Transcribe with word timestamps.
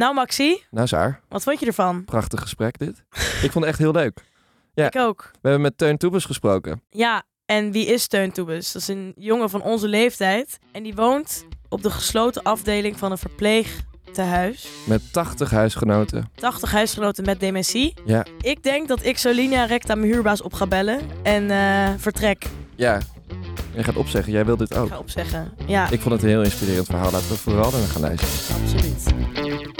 Nou, 0.00 0.14
Maxi, 0.14 0.62
Nou, 0.70 0.86
Saar, 0.86 1.20
wat 1.28 1.42
vond 1.42 1.60
je 1.60 1.66
ervan? 1.66 2.04
prachtig 2.04 2.40
gesprek 2.40 2.78
dit. 2.78 3.02
Ik 3.44 3.50
vond 3.52 3.54
het 3.54 3.64
echt 3.64 3.78
heel 3.78 3.92
leuk. 3.92 4.18
Ja. 4.74 4.86
Ik 4.86 4.96
ook. 4.96 5.30
We 5.32 5.38
hebben 5.48 5.60
met 5.60 5.78
Teun 5.78 5.96
Toebes 5.96 6.24
gesproken. 6.24 6.82
Ja, 6.90 7.22
en 7.46 7.72
wie 7.72 7.86
is 7.86 8.06
Teun 8.06 8.32
Toebes? 8.32 8.72
Dat 8.72 8.82
is 8.82 8.88
een 8.88 9.12
jongen 9.16 9.50
van 9.50 9.62
onze 9.62 9.88
leeftijd. 9.88 10.58
En 10.72 10.82
die 10.82 10.94
woont 10.94 11.44
op 11.68 11.82
de 11.82 11.90
gesloten 11.90 12.42
afdeling 12.42 12.98
van 12.98 13.10
een 13.10 13.18
verpleegtehuis. 13.18 14.68
Met 14.86 15.12
80 15.12 15.50
huisgenoten. 15.50 16.30
80 16.34 16.70
huisgenoten 16.70 17.24
met 17.24 17.40
dementie. 17.40 17.94
Ja. 18.04 18.24
Ik 18.40 18.62
denk 18.62 18.88
dat 18.88 19.04
ik 19.04 19.18
zo 19.18 19.30
linea 19.30 19.64
recta 19.64 19.94
mijn 19.94 20.12
huurbaas 20.12 20.42
op 20.42 20.52
ga 20.52 20.66
bellen. 20.66 21.00
En 21.22 21.50
eh, 21.50 21.88
vertrek. 21.96 22.44
Ja, 22.76 23.00
je 23.74 23.84
gaat 23.84 23.96
opzeggen. 23.96 24.32
Jij 24.32 24.44
wil 24.44 24.56
dit 24.56 24.70
Ik 24.70 24.76
ook. 24.76 24.88
ga 24.88 24.98
opzeggen. 24.98 25.52
Ja, 25.66 25.90
Ik 25.90 26.00
vond 26.00 26.14
het 26.14 26.22
een 26.22 26.28
heel 26.28 26.42
inspirerend 26.42 26.86
verhaal. 26.86 27.10
Laten 27.10 27.28
we 27.28 27.36
vooral 27.36 27.70
naar 27.70 27.80
gaan 27.80 28.00
luisteren. 28.00 28.62
absoluut. 28.62 29.78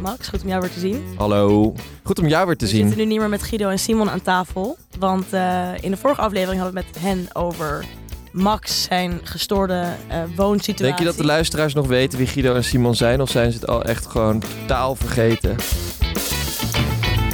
Max, 0.00 0.28
goed 0.28 0.42
om 0.42 0.48
jou 0.48 0.60
weer 0.60 0.70
te 0.70 0.80
zien. 0.80 1.04
Hallo. 1.16 1.74
Goed 2.02 2.18
om 2.18 2.28
jou 2.28 2.46
weer 2.46 2.56
te 2.56 2.64
we 2.64 2.70
zien. 2.70 2.80
zitten 2.80 2.98
nu 2.98 3.04
niet 3.04 3.18
meer 3.18 3.28
met 3.28 3.42
Guido 3.42 3.68
en 3.68 3.78
Simon 3.78 4.10
aan 4.10 4.22
tafel. 4.22 4.76
Want 4.98 5.32
eh, 5.32 5.68
in 5.80 5.90
de 5.90 5.96
vorige 5.96 6.20
aflevering 6.20 6.60
hadden 6.60 6.80
we 6.80 6.86
het 6.86 6.94
met 6.94 7.02
hen 7.02 7.28
over 7.32 7.84
Max, 8.32 8.82
zijn 8.82 9.20
gestoorde 9.22 9.84
eh, 10.08 10.22
woonsituatie. 10.36 10.84
Denk 10.84 10.98
je 10.98 11.04
dat 11.04 11.16
de 11.16 11.24
luisteraars 11.24 11.74
nog 11.74 11.86
weten 11.86 12.18
wie 12.18 12.26
Guido 12.26 12.54
en 12.54 12.64
Simon 12.64 12.94
zijn? 12.94 13.20
Of 13.20 13.30
zijn 13.30 13.52
ze 13.52 13.58
het 13.58 13.68
al 13.68 13.84
echt 13.84 14.06
gewoon 14.06 14.42
totaal 14.60 14.94
vergeten? 14.94 15.56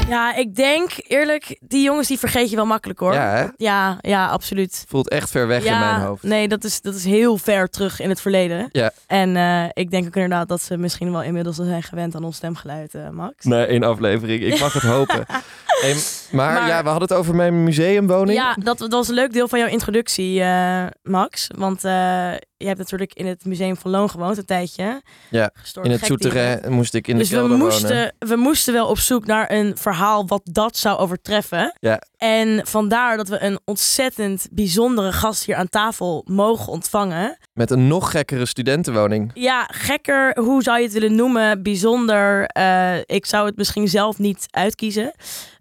Ja, 0.09 0.35
ik 0.35 0.55
denk 0.55 0.91
eerlijk, 1.07 1.59
die 1.61 1.83
jongens 1.83 2.09
die 2.09 2.19
vergeet 2.19 2.51
je 2.51 2.57
wel 2.57 2.67
makkelijk 2.67 2.99
hoor. 2.99 3.12
Ja, 3.15 3.31
hè? 3.31 3.47
ja, 3.57 3.99
ja, 4.01 4.29
absoluut. 4.29 4.85
Voelt 4.89 5.09
echt 5.09 5.31
ver 5.31 5.47
weg 5.47 5.65
ja, 5.65 5.73
in 5.73 5.79
mijn 5.79 6.01
hoofd. 6.01 6.23
Nee, 6.23 6.49
dat 6.49 6.65
is, 6.65 6.81
dat 6.81 6.95
is 6.95 7.05
heel 7.05 7.39
ver 7.39 7.69
terug 7.69 8.01
in 8.01 8.09
het 8.09 8.21
verleden. 8.21 8.69
Ja. 8.73 8.93
En 9.07 9.37
eh, 9.37 9.65
ik 9.73 9.91
denk 9.91 10.07
ook 10.07 10.15
inderdaad 10.15 10.48
dat 10.48 10.62
ze 10.62 10.77
misschien 10.77 11.12
wel 11.12 11.23
inmiddels 11.23 11.59
al 11.59 11.65
zijn 11.65 11.83
gewend 11.83 12.15
aan 12.15 12.25
ons 12.25 12.37
stemgeluid, 12.37 12.95
eh, 12.95 13.09
Max. 13.09 13.45
Nee, 13.45 13.67
één 13.67 13.83
aflevering. 13.83 14.43
Ik 14.43 14.61
mag 14.61 14.73
het 14.73 14.83
hopen. 14.83 15.25
Hey, 15.67 15.97
maar, 16.35 16.53
Maar- 16.53 16.69
ja, 16.69 16.83
we 16.83 16.89
hadden 16.89 17.09
het 17.09 17.17
over 17.19 17.35
mijn 17.35 17.65
museumwoning. 17.65 18.39
Ja, 18.39 18.55
dat, 18.55 18.79
dat 18.79 18.93
was 18.93 19.09
een 19.09 19.15
leuk 19.15 19.33
deel 19.33 19.49
van 19.49 19.59
jouw 19.59 19.69
introductie, 19.69 20.41
eh, 20.43 20.85
Max. 21.03 21.47
Want 21.57 21.85
eh, 21.85 22.33
je 22.57 22.67
hebt 22.67 22.79
natuurlijk 22.79 23.13
in 23.15 23.27
het 23.27 23.45
Museum 23.45 23.77
van 23.77 23.91
Loon 23.91 24.11
gewoond 24.11 24.39
een 24.39 24.45
tijdje. 24.45 25.03
Ja, 25.31 25.51
In 25.83 25.91
het 25.91 26.05
souterrain 26.05 26.73
moest 26.73 26.95
ik 26.95 27.09
in 27.09 27.19
dus 27.19 27.29
de 27.29 27.35
we 27.35 27.41
kelder 27.41 27.59
wonen. 27.59 27.73
moesten, 27.81 28.15
we 28.19 28.37
moesten 28.37 28.73
wel 28.73 28.87
op 28.89 28.99
zoek 28.99 29.27
naar 29.27 29.51
een 29.51 29.77
verhaal 29.79 30.27
wat 30.27 30.41
dat 30.45 30.77
zou 30.77 30.99
overtreffen. 30.99 31.77
Ja. 31.81 32.01
En 32.17 32.67
vandaar 32.67 33.17
dat 33.17 33.29
we 33.29 33.43
een 33.43 33.59
ontzettend 33.65 34.49
bijzondere 34.53 35.12
gast 35.12 35.45
hier 35.45 35.57
aan 35.57 35.69
tafel 35.69 36.25
mogen 36.29 36.73
ontvangen. 36.73 37.39
Met 37.53 37.71
een 37.71 37.89
nog 37.89 38.11
gekkere 38.11 38.47
studentenwoning. 38.47 39.31
Ja, 39.35 39.69
gekker, 39.73 40.39
hoe 40.39 40.62
zou 40.62 40.79
je 40.79 40.85
het 40.85 40.93
willen 40.93 41.15
noemen? 41.15 41.62
Bijzonder. 41.62 42.45
eh, 42.47 42.93
ik 43.07 43.27
zou 43.27 43.47
het 43.47 43.57
misschien 43.57 43.89
zelf 43.89 44.19
niet 44.19 44.47
uitkiezen. 44.51 45.12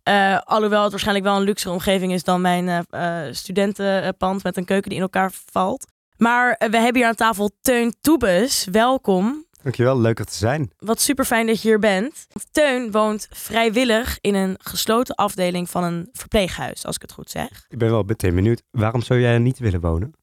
Eh, 0.04 0.38
alhoewel 0.64 0.82
het 0.82 0.92
waarschijnlijk 0.92 1.26
wel 1.26 1.36
een 1.36 1.44
luxere 1.44 1.74
omgeving 1.74 2.14
is 2.14 2.24
dan 2.24 2.42
mijn 2.42 2.68
eh, 2.68 3.26
eh, 3.28 3.34
studentenpand 3.34 4.44
met 4.44 4.58
een 4.58 4.66
keuken 4.66 4.90
die 4.90 4.98
in 4.98 5.04
elkaar 5.04 5.32
valt. 5.52 5.86
Maar 6.18 6.52
eh, 6.52 6.70
we 6.70 6.78
hebben 6.78 6.96
hier 6.96 7.08
aan 7.10 7.16
tafel 7.16 7.52
Teun 7.62 7.96
Toebes. 8.02 8.68
Welkom. 8.72 9.46
Dankjewel, 9.64 10.00
leuk 10.00 10.20
er 10.20 10.26
te 10.26 10.36
zijn. 10.36 10.72
Wat 10.78 11.02
super 11.02 11.26
fijn 11.26 11.48
dat 11.48 11.62
je 11.62 11.68
hier 11.68 11.80
bent. 11.80 12.28
Teun 12.52 12.92
woont 12.92 13.28
vrijwillig 13.32 14.18
in 14.22 14.36
een 14.36 14.56
gesloten 14.62 15.16
afdeling 15.16 15.70
van 15.70 15.84
een 15.84 16.10
verpleeghuis, 16.14 16.86
als 16.86 16.96
ik 16.96 17.02
het 17.02 17.12
goed 17.12 17.30
zeg. 17.30 17.66
Ik 17.70 17.78
ben 17.78 17.90
wel 17.90 18.04
meteen 18.04 18.36
benieuwd. 18.36 18.62
Waarom 18.72 19.02
zou 19.02 19.20
jij 19.20 19.34
er 19.34 19.40
niet 19.40 19.60
willen 19.60 19.82
wonen? 19.82 20.14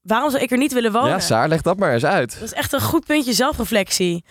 Waarom 0.00 0.30
zou 0.30 0.42
ik 0.42 0.50
er 0.50 0.58
niet 0.58 0.72
willen 0.72 0.92
wonen? 0.92 1.08
Ja, 1.08 1.20
Saar, 1.20 1.48
leg 1.48 1.62
dat 1.62 1.78
maar 1.78 1.92
eens 1.92 2.04
uit. 2.04 2.32
Dat 2.32 2.42
is 2.42 2.52
echt 2.52 2.72
een 2.72 2.80
goed 2.80 3.04
puntje 3.04 3.32
zelfreflectie. 3.32 4.24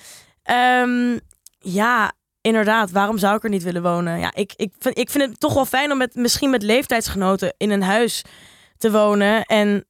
Ehm, 0.44 1.18
ja, 1.60 2.12
inderdaad. 2.48 2.92
Waarom 2.92 3.18
zou 3.18 3.36
ik 3.36 3.44
er 3.44 3.50
niet 3.50 3.64
willen 3.64 3.82
wonen? 3.84 4.20
Ja, 4.20 4.32
ik, 4.36 4.54
ik, 4.56 4.74
vind, 4.80 4.98
ik 4.98 5.10
vind 5.10 5.24
het 5.30 5.40
toch 5.40 5.54
wel 5.54 5.66
fijn 5.66 5.92
om 5.92 5.98
met, 5.98 6.16
misschien 6.16 6.50
met 6.50 6.64
leeftijdsgenoten 6.64 7.54
in 7.58 7.70
een 7.72 7.84
huis 7.84 8.24
te 8.78 8.92
wonen. 8.92 9.44
En 9.44 9.86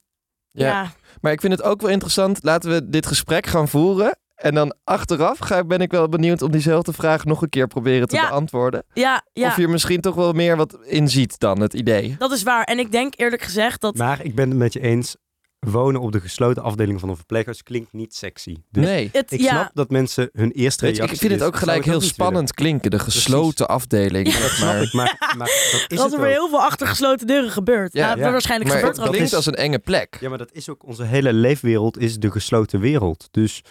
ja, 0.52 0.66
Ja. 0.68 0.92
Maar 1.22 1.32
ik 1.32 1.42
vind 1.42 1.54
het 1.54 1.64
ook 1.64 1.82
wel 1.82 1.90
interessant. 1.90 2.40
Laten 2.44 2.70
we 2.72 2.90
dit 2.90 3.06
gesprek 3.06 3.46
gaan 3.46 3.68
voeren. 3.68 4.18
En 4.36 4.54
dan 4.54 4.76
achteraf 4.84 5.38
ga, 5.38 5.64
ben 5.64 5.80
ik 5.80 5.92
wel 5.92 6.10
benieuwd 6.10 6.42
om 6.42 6.52
diezelfde 6.52 6.94
vraag 6.94 7.26
nog 7.26 7.42
een 7.42 7.50
keer 7.50 7.68
proberen 7.68 8.08
te 8.08 8.16
Ja. 8.16 8.30
beantwoorden. 8.30 8.84
ja, 8.94 9.22
ja, 9.34 9.48
Of 9.48 9.56
je 9.58 9.64
er 9.64 9.70
misschien 9.70 10.02
toch 10.02 10.16
wel 10.16 10.34
meer 10.34 10.58
wat 10.58 10.78
in 10.84 11.10
ziet 11.10 11.40
dan 11.40 11.60
het 11.62 11.74
idee. 11.74 12.16
dat 12.20 12.32
is 12.32 12.44
waar. 12.44 12.64
En 12.64 12.80
ik 12.80 12.92
denk 12.92 13.14
eerlijk 13.18 13.42
gezegd 13.42 13.82
dat... 13.82 13.96
Maar 13.96 14.24
ik 14.24 14.36
ben 14.36 14.50
het 14.50 14.58
met 14.58 14.74
je 14.74 14.80
eens. 14.80 15.16
Wonen 15.60 16.02
op 16.02 16.12
de 16.12 16.20
gesloten 16.20 16.64
afdeling 16.64 17.00
van 17.00 17.10
een 17.10 17.16
verpleeghuis 17.16 17.64
klinkt 17.64 17.94
niet 17.94 18.16
sexy. 18.16 18.56
Dus 18.72 18.86
nee. 18.86 19.10
Het, 19.12 19.32
ik 19.32 19.40
ja, 19.40 19.50
snap 19.50 19.72
dat 19.74 19.90
mensen 19.90 20.30
hun 20.34 20.52
eerste 20.52 20.86
Weet 20.86 20.96
je, 20.96 21.02
reactie 21.02 21.22
ik 21.24 21.28
vind 21.30 21.40
het 21.42 21.50
ook 21.50 21.56
gelijk 21.60 21.86
heel 21.86 22.02
spannend 22.02 22.54
klinken. 22.54 22.92
De 22.92 23.00
gesloten 23.00 23.68
afdeling. 23.68 24.26
Dat 24.34 24.50
snap 24.50 24.68
maar 24.74 24.82
ik, 24.82 24.94
maar, 24.94 25.34
maar 25.38 25.48
dat 25.72 25.86
is 25.88 25.98
dat 25.98 26.14
er 26.14 26.20
weer 26.20 26.28
ook. 26.30 26.34
heel 26.36 26.50
veel 26.50 26.62
achter 26.62 26.88
gesloten 26.88 27.28
deuren 27.28 27.52
gebeurt. 27.52 27.94
Ja, 27.94 28.10
Ja, 28.10 28.16
ja. 28.26 28.32
waarschijnlijk 28.32 28.70
maar 28.70 28.80
gebeurt 28.80 28.98
er 28.98 29.04
ook 29.04 29.10
klinkt 29.10 29.30
is- 29.30 29.36
als 29.36 29.46
een 29.46 29.56
enge 29.56 29.80
plek. 29.80 30.18
Ja, 30.20 30.30
maar 30.30 30.38
dat 30.38 30.52
is 30.52 30.70
ook 30.70 30.86
onze 30.86 31.04
hele 31.04 31.34
leefwereld 31.34 31.98
is 31.98 32.18
de 32.18 32.32
gesloten 32.32 32.80
wereld. 32.80 33.28
Dus 33.32 33.62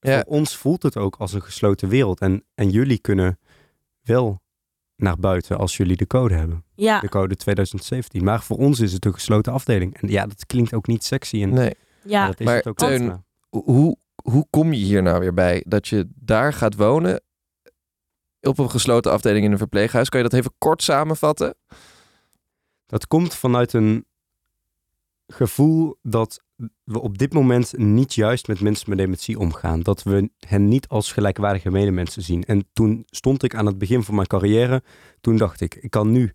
Ja. 0.00 0.14
voor 0.14 0.32
ons 0.32 0.56
voelt 0.56 0.82
het 0.82 0.96
ook 0.96 1.16
als 1.16 1.32
een 1.32 1.42
gesloten 1.42 1.88
wereld. 1.88 2.20
En, 2.20 2.44
en 2.54 2.70
jullie 2.70 2.98
kunnen 2.98 3.38
wel 4.02 4.40
naar 4.98 5.16
buiten 5.18 5.58
als 5.58 5.76
jullie 5.76 5.96
de 5.96 6.06
code 6.06 6.34
hebben. 6.34 6.64
Ja, 6.74 7.00
De 7.00 7.08
code 7.08 7.36
2017. 7.36 8.24
Maar 8.24 8.42
voor 8.42 8.56
ons 8.56 8.80
is 8.80 8.92
het 8.92 9.04
een 9.04 9.14
gesloten 9.14 9.52
afdeling. 9.52 10.00
En 10.00 10.08
ja, 10.08 10.26
dat 10.26 10.46
klinkt 10.46 10.74
ook 10.74 10.86
niet 10.86 11.04
sexy. 11.04 11.42
En 11.42 11.50
Nee. 11.52 11.74
ja. 12.04 12.26
dat 12.26 12.40
is 12.40 12.46
Maar 12.46 12.56
het 12.56 12.66
ook 12.66 12.76
Teun, 12.76 13.06
maar- 13.06 13.22
Hoe, 13.48 13.96
hoe 14.22 14.46
kom 14.50 14.72
je 14.72 14.84
hier 14.84 15.02
nou 15.02 15.20
weer 15.20 15.34
bij? 15.34 15.64
Dat 15.66 15.88
je 15.88 16.08
daar 16.14 16.52
gaat 16.52 16.74
wonen 16.74 17.22
op 18.40 18.58
een 18.58 18.70
gesloten 18.70 19.12
afdeling 19.12 19.44
in 19.44 19.52
een 19.52 19.58
verpleeghuis. 19.58 20.08
Kan 20.08 20.22
je 20.22 20.28
dat 20.28 20.38
even 20.38 20.54
kort 20.58 20.82
samenvatten? 20.82 21.54
Dat 22.86 23.06
komt 23.06 23.34
vanuit 23.34 23.72
een 23.72 24.06
gevoel 25.26 25.98
dat 26.02 26.42
we 26.84 27.00
op 27.00 27.18
dit 27.18 27.32
moment 27.32 27.78
niet 27.78 28.14
juist 28.14 28.48
met 28.48 28.60
mensen 28.60 28.88
met 28.88 28.98
dementie 28.98 29.38
omgaan. 29.38 29.80
Dat 29.80 30.02
we 30.02 30.30
hen 30.46 30.68
niet 30.68 30.88
als 30.88 31.12
gelijkwaardige 31.12 31.70
medemensen 31.70 32.22
zien. 32.22 32.44
En 32.44 32.68
toen 32.72 33.02
stond 33.06 33.42
ik 33.42 33.54
aan 33.54 33.66
het 33.66 33.78
begin 33.78 34.02
van 34.02 34.14
mijn 34.14 34.26
carrière. 34.26 34.82
Toen 35.20 35.36
dacht 35.36 35.60
ik, 35.60 35.74
ik 35.74 35.90
kan 35.90 36.12
nu 36.12 36.32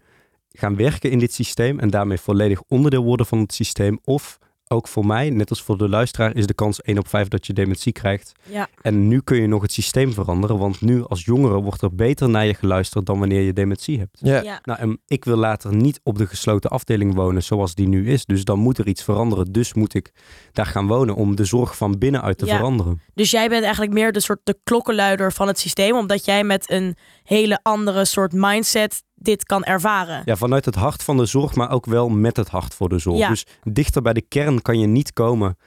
gaan 0.49 0.75
werken 0.75 1.11
in 1.11 1.19
dit 1.19 1.33
systeem 1.33 1.79
en 1.79 1.89
daarmee 1.89 2.17
volledig 2.17 2.61
onderdeel 2.67 3.03
worden 3.03 3.25
van 3.25 3.39
het 3.39 3.53
systeem. 3.53 3.99
Of 4.03 4.39
ook 4.73 4.87
voor 4.87 5.05
mij, 5.05 5.29
net 5.29 5.49
als 5.49 5.61
voor 5.61 5.77
de 5.77 5.89
luisteraar, 5.89 6.35
is 6.35 6.47
de 6.47 6.53
kans 6.53 6.81
1 6.81 6.97
op 6.97 7.07
5 7.07 7.27
dat 7.27 7.45
je 7.47 7.53
dementie 7.53 7.91
krijgt. 7.91 8.31
ja. 8.49 8.67
En 8.81 9.07
nu 9.07 9.21
kun 9.21 9.41
je 9.41 9.47
nog 9.47 9.61
het 9.61 9.71
systeem 9.71 10.13
veranderen, 10.13 10.57
want 10.57 10.81
nu 10.81 11.03
als 11.07 11.23
jongere 11.25 11.61
wordt 11.61 11.81
er 11.81 11.95
beter 11.95 12.29
naar 12.29 12.45
je 12.45 12.53
geluisterd 12.53 13.05
dan 13.05 13.19
wanneer 13.19 13.41
je 13.41 13.53
dementie 13.53 13.99
hebt. 13.99 14.17
Ja. 14.21 14.41
ja. 14.41 14.59
Nou, 14.63 14.79
en 14.79 14.99
ik 15.07 15.25
wil 15.25 15.37
later 15.37 15.75
niet 15.75 15.99
op 16.03 16.17
de 16.17 16.27
gesloten 16.27 16.69
afdeling 16.69 17.15
wonen 17.15 17.43
zoals 17.43 17.75
die 17.75 17.87
nu 17.87 18.09
is. 18.11 18.25
Dus 18.25 18.43
dan 18.43 18.59
moet 18.59 18.77
er 18.77 18.87
iets 18.87 19.03
veranderen. 19.03 19.51
Dus 19.51 19.73
moet 19.73 19.93
ik 19.93 20.11
daar 20.51 20.65
gaan 20.65 20.87
wonen 20.87 21.15
om 21.15 21.35
de 21.35 21.45
zorg 21.45 21.77
van 21.77 21.97
binnenuit 21.97 22.37
te 22.37 22.45
Ja. 22.45 22.55
veranderen. 22.55 23.01
Dus 23.13 23.31
jij 23.31 23.49
bent 23.49 23.63
eigenlijk 23.63 23.93
meer 23.93 24.11
de 24.11 24.19
soort 24.19 24.39
de 24.43 24.57
klokkenluider 24.63 25.31
van 25.33 25.47
het 25.47 25.59
systeem, 25.59 25.95
omdat 25.95 26.25
jij 26.25 26.43
met 26.43 26.71
een 26.71 26.95
hele 27.23 27.59
andere 27.61 28.05
soort 28.05 28.31
mindset 28.33 29.03
dit 29.23 29.45
kan 29.45 29.63
ervaren. 29.63 30.21
Ja, 30.25 30.35
vanuit 30.35 30.65
het 30.65 30.75
hart 30.75 31.03
van 31.03 31.17
de 31.17 31.25
zorg, 31.25 31.55
maar 31.55 31.71
ook 31.71 31.85
wel 31.85 32.09
met 32.09 32.37
het 32.37 32.49
hart 32.49 32.73
voor 32.73 32.89
de 32.89 32.99
zorg. 32.99 33.17
Ja. 33.17 33.29
Dus 33.29 33.45
dichter 33.63 34.01
bij 34.01 34.13
de 34.13 34.21
kern 34.21 34.61
kan 34.61 34.79
je 34.79 34.87
niet 34.87 35.13
komen 35.13 35.57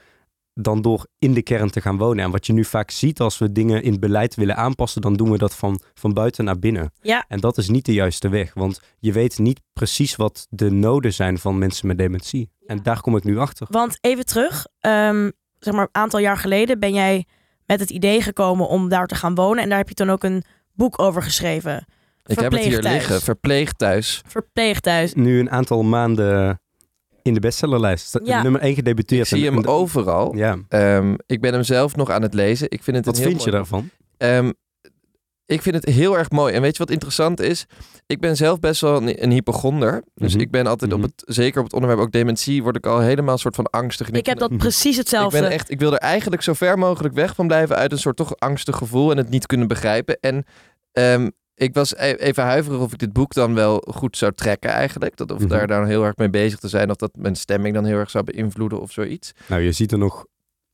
dan 0.53 0.81
door 0.81 1.07
in 1.19 1.33
de 1.33 1.41
kern 1.41 1.69
te 1.69 1.81
gaan 1.81 1.97
wonen. 1.97 2.23
En 2.23 2.31
wat 2.31 2.45
je 2.45 2.53
nu 2.53 2.65
vaak 2.65 2.91
ziet 2.91 3.19
als 3.19 3.37
we 3.37 3.51
dingen 3.51 3.83
in 3.83 3.91
het 3.91 3.99
beleid 3.99 4.35
willen 4.35 4.55
aanpassen, 4.55 5.01
dan 5.01 5.13
doen 5.13 5.31
we 5.31 5.37
dat 5.37 5.55
van, 5.55 5.79
van 5.93 6.13
buiten 6.13 6.45
naar 6.45 6.59
binnen. 6.59 6.91
Ja. 7.01 7.25
En 7.27 7.39
dat 7.39 7.57
is 7.57 7.69
niet 7.69 7.85
de 7.85 7.93
juiste 7.93 8.29
weg, 8.29 8.53
want 8.53 8.81
je 8.99 9.11
weet 9.11 9.37
niet 9.37 9.61
precies 9.73 10.15
wat 10.15 10.47
de 10.49 10.71
noden 10.71 11.13
zijn 11.13 11.37
van 11.37 11.57
mensen 11.57 11.87
met 11.87 11.97
dementie. 11.97 12.49
En 12.65 12.83
daar 12.83 13.01
kom 13.01 13.15
ik 13.15 13.23
nu 13.23 13.37
achter. 13.37 13.67
Want 13.69 13.97
even 14.01 14.25
terug, 14.25 14.67
ehm, 14.79 15.29
zeg 15.59 15.73
maar 15.73 15.83
een 15.83 16.01
aantal 16.01 16.19
jaar 16.19 16.37
geleden 16.37 16.79
ben 16.79 16.93
jij 16.93 17.25
met 17.65 17.79
het 17.79 17.89
idee 17.89 18.21
gekomen 18.21 18.67
om 18.67 18.89
daar 18.89 19.07
te 19.07 19.15
gaan 19.15 19.35
wonen. 19.35 19.63
En 19.63 19.69
daar 19.69 19.77
heb 19.77 19.89
je 19.89 19.95
toen 19.95 20.09
ook 20.09 20.23
een 20.23 20.43
boek 20.73 21.01
over 21.01 21.23
geschreven. 21.23 21.85
Ik 22.27 22.39
heb 22.39 22.51
het 22.51 22.61
hier 22.61 22.81
liggen. 22.81 23.21
Verpleegd 23.21 23.77
thuis. 23.77 24.21
Verpleegthuis. 24.27 25.13
nu 25.13 25.39
een 25.39 25.51
aantal 25.51 25.83
maanden 25.83 26.61
in 27.21 27.33
de 27.33 27.39
bestsellerlijst. 27.39 28.19
Ja. 28.23 28.41
Nummer 28.41 28.61
1 28.61 28.69
Ik 28.69 28.75
gedebuteerd. 28.75 29.27
zie 29.27 29.45
En- 29.47 29.53
hem 29.53 29.63
en- 29.63 29.69
overal. 29.69 30.35
Ja. 30.35 30.57
Ehm, 30.69 31.15
ik 31.25 31.41
ben 31.41 31.53
hem 31.53 31.63
zelf 31.63 31.95
nog 31.95 32.09
aan 32.09 32.21
het 32.21 32.33
lezen. 32.33 32.71
Ik 32.71 32.83
vind 32.83 32.97
het 32.97 33.05
Wat 33.05 33.15
een 33.15 33.21
heel 33.21 33.29
vind 33.31 33.43
je 33.43 33.51
daarvan? 33.51 33.89
Ehm, 34.17 34.51
ik 35.45 35.61
vind 35.61 35.75
het 35.75 35.85
heel 35.85 36.17
erg 36.17 36.29
mooi. 36.29 36.53
En 36.53 36.61
weet 36.61 36.71
je 36.71 36.77
wat 36.77 36.91
interessant 36.91 37.39
is? 37.39 37.65
Ik 38.05 38.19
ben 38.19 38.35
zelf 38.35 38.59
best 38.59 38.81
wel 38.81 38.97
een, 39.01 39.23
een 39.23 39.31
hypochonder. 39.31 40.03
Dus 40.13 40.33
Mhm. 40.33 40.41
ik 40.41 40.51
ben 40.51 40.67
altijd 40.67 40.93
op 40.93 40.99
Mhm. 40.99 41.07
het, 41.15 41.23
zeker 41.35 41.57
op 41.59 41.63
het 41.65 41.73
onderwerp 41.73 42.01
ook 42.01 42.11
dementie, 42.11 42.63
word 42.63 42.75
ik 42.75 42.85
al 42.85 42.99
helemaal 42.99 43.33
een 43.33 43.39
soort 43.39 43.55
van 43.55 43.69
angstig. 43.69 44.07
En 44.09 44.13
Ik 44.13 44.25
heb 44.25 44.37
dat 44.37 44.57
precies 44.57 44.91
ik 44.91 44.97
hetzelfde. 44.97 45.39
ben 45.41 45.49
echt, 45.51 45.71
ik 45.71 45.79
wil 45.79 45.93
er 45.93 45.97
eigenlijk 45.99 46.41
zo 46.41 46.53
ver 46.53 46.77
mogelijk 46.77 47.13
weg 47.13 47.35
van 47.35 47.47
blijven 47.47 47.75
uit 47.75 47.91
een 47.91 47.99
soort 47.99 48.15
toch 48.15 48.39
angstig 48.39 48.75
gevoel 48.75 49.11
en 49.11 49.17
het 49.17 49.29
niet 49.29 49.45
kunnen 49.45 49.67
begrijpen. 49.67 50.17
En 50.19 50.45
ehm, 50.91 51.29
ik 51.57 51.73
was 51.73 51.93
e- 51.95 52.11
even 52.13 52.43
huiverig 52.43 52.79
of 52.79 52.91
ik 52.93 52.99
dit 52.99 53.13
boek 53.13 53.33
dan 53.33 53.53
wel 53.53 53.83
goed 53.95 54.17
zou 54.17 54.31
trekken 54.35 54.69
eigenlijk. 54.69 55.15
Dat 55.17 55.31
of 55.31 55.39
Mhm. 55.39 55.47
daar 55.47 55.67
dan 55.67 55.85
heel 55.85 56.03
erg 56.03 56.15
mee 56.17 56.29
bezig 56.29 56.59
te 56.59 56.67
zijn 56.67 56.89
of 56.89 56.95
dat 56.95 57.11
mijn 57.15 57.35
stemming 57.35 57.73
dan 57.73 57.85
heel 57.85 57.97
erg 57.97 58.09
zou 58.09 58.23
beïnvloeden 58.23 58.81
of 58.81 58.91
zoiets. 58.91 59.31
Nou, 59.47 59.61
je 59.61 59.71
ziet 59.71 59.91
er 59.91 59.97
nog 59.97 60.25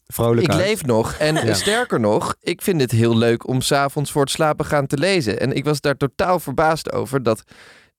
vrolijk 0.08 0.42
Ik 0.48 0.54
uit. 0.54 0.66
leef 0.66 0.86
nog. 0.86 1.14
En 1.14 1.36
Ja. 1.48 1.54
sterker 1.54 2.00
nog, 2.00 2.36
ik 2.40 2.62
vind 2.62 2.82
het 2.82 2.92
heel 2.92 3.18
leuk 3.18 3.48
om 3.48 3.62
s'avonds 3.62 4.12
voor 4.12 4.22
het 4.22 4.32
slapen 4.32 4.66
gaan 4.66 4.88
te 4.88 4.98
lezen. 4.98 5.40
En 5.40 5.54
ik 5.54 5.64
was 5.66 5.82
daar 5.82 5.98
totaal 5.98 6.40
verbaasd 6.40 6.92
over 6.92 7.24
dat 7.24 7.44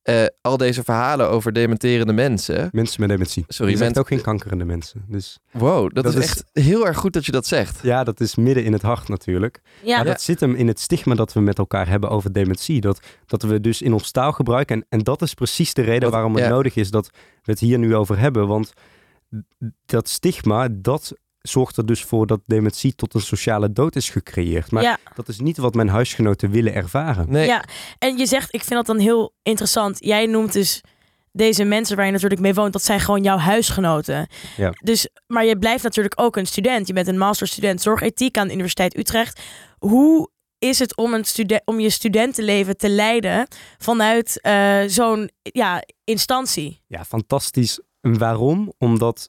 eh, 0.05 0.25
al 0.41 0.57
deze 0.57 0.85
verhalen 0.85 1.29
over 1.29 1.53
dementerende 1.53 2.13
mensen. 2.13 2.69
Mensen 2.73 3.01
met 3.01 3.09
dementie. 3.09 3.45
Sorry, 3.49 3.73
je 3.73 3.79
mensen- 3.79 4.01
ook 4.01 4.07
geen 4.09 4.21
kankerende 4.21 4.65
mensen. 4.65 5.05
Dus 5.09 5.39
Wow, 5.51 5.95
dat, 5.95 6.05
Dat 6.05 6.15
is 6.15 6.19
is- 6.19 6.25
echt 6.31 6.45
heel 6.53 6.87
erg 6.87 6.97
goed 6.97 7.13
dat 7.13 7.27
je 7.27 7.33
dat 7.33 7.47
zegt. 7.47 7.79
ja, 7.83 8.05
dat 8.05 8.21
is 8.21 8.35
midden 8.35 8.65
in 8.65 8.73
het 8.73 8.83
hart 8.83 9.09
natuurlijk. 9.09 9.61
Ja, 9.83 9.97
Maar 9.97 10.05
dat 10.05 10.21
zit 10.23 10.41
hem 10.41 10.55
in 10.55 10.67
het 10.69 10.81
stigma 10.81 11.15
dat 11.15 11.33
we 11.33 11.41
met 11.41 11.59
elkaar 11.59 11.89
hebben 11.89 12.11
over 12.11 12.33
dementie. 12.33 12.81
Dat, 12.81 13.01
dat 13.27 13.43
we 13.43 13.61
dus 13.61 13.83
in 13.83 13.93
ons 13.93 14.11
taal 14.11 14.33
gebruiken. 14.33 14.77
En, 14.77 14.87
en 14.89 14.99
dat 14.99 15.23
is 15.23 15.35
precies 15.35 15.75
de 15.75 15.83
reden 15.83 16.03
Wat- 16.03 16.11
waarom 16.13 16.35
het 16.35 16.45
ja. 16.45 16.51
nodig 16.51 16.77
is 16.77 16.91
dat 16.91 17.11
we 17.43 17.51
het 17.51 17.61
hier 17.61 17.79
nu 17.79 17.95
over 17.97 18.19
hebben. 18.19 18.47
Want 18.47 18.73
dat 19.87 20.09
stigma, 20.09 20.69
dat 20.73 21.13
zorgt 21.49 21.77
er 21.77 21.87
dus 21.87 22.03
voor 22.03 22.27
dat 22.27 22.41
dementie 22.47 22.95
tot 22.95 23.15
een 23.15 23.21
sociale 23.21 23.73
dood 23.73 23.97
is 23.97 24.11
gecreëerd. 24.11 24.71
Maar 24.71 24.83
ja. 24.83 24.99
dat 25.15 25.29
is 25.29 25.39
niet 25.39 25.57
wat 25.57 25.75
mijn 25.75 25.89
huisgenoten 25.89 26.51
willen 26.51 26.75
ervaren. 26.75 27.27
Nee, 27.29 27.47
Ja, 27.47 27.65
en 27.99 28.19
je 28.19 28.27
zegt, 28.27 28.55
ik 28.55 28.61
vind 28.65 28.75
dat 28.75 28.87
dan 28.87 28.99
heel 28.99 29.35
interessant. 29.43 30.05
Jij 30.05 30.27
noemt 30.27 30.53
dus 30.53 30.81
deze 31.33 31.65
mensen 31.65 31.97
waar 31.97 32.07
je 32.07 32.13
natuurlijk 32.13 32.41
mee 32.41 32.55
woont, 32.55 32.73
dat 32.73 32.83
zijn 32.83 33.01
gewoon 33.01 33.23
jouw 33.23 33.37
huisgenoten. 33.37 34.27
Ja. 34.57 34.71
Dus, 34.83 35.09
maar 35.27 35.45
je 35.45 35.59
blijft 35.59 35.83
natuurlijk 35.83 36.21
ook 36.21 36.37
een 36.37 36.47
student. 36.47 36.87
Je 36.87 36.93
bent 36.93 37.09
een 37.09 37.19
masterstudent 37.19 37.83
zorgethiek 37.83 38.39
aan 38.39 38.47
de 38.47 38.53
Universiteit 38.53 38.97
Utrecht. 38.97 39.41
Hoe 39.79 40.31
is 40.59 40.79
het 40.79 40.97
om, 40.97 41.15
een 41.15 41.25
om 41.65 41.81
je 41.81 41.91
studentenleven 41.91 42.77
te 42.77 42.89
leiden 42.89 43.47
vanuit 43.79 44.41
eh, 44.41 44.81
zo'n 44.87 45.31
ja, 45.43 45.83
instantie? 46.05 46.83
Ja, 46.87 47.05
fantastisch. 47.05 47.81
En 48.01 48.19
waarom? 48.19 48.73
Omdat 48.79 49.27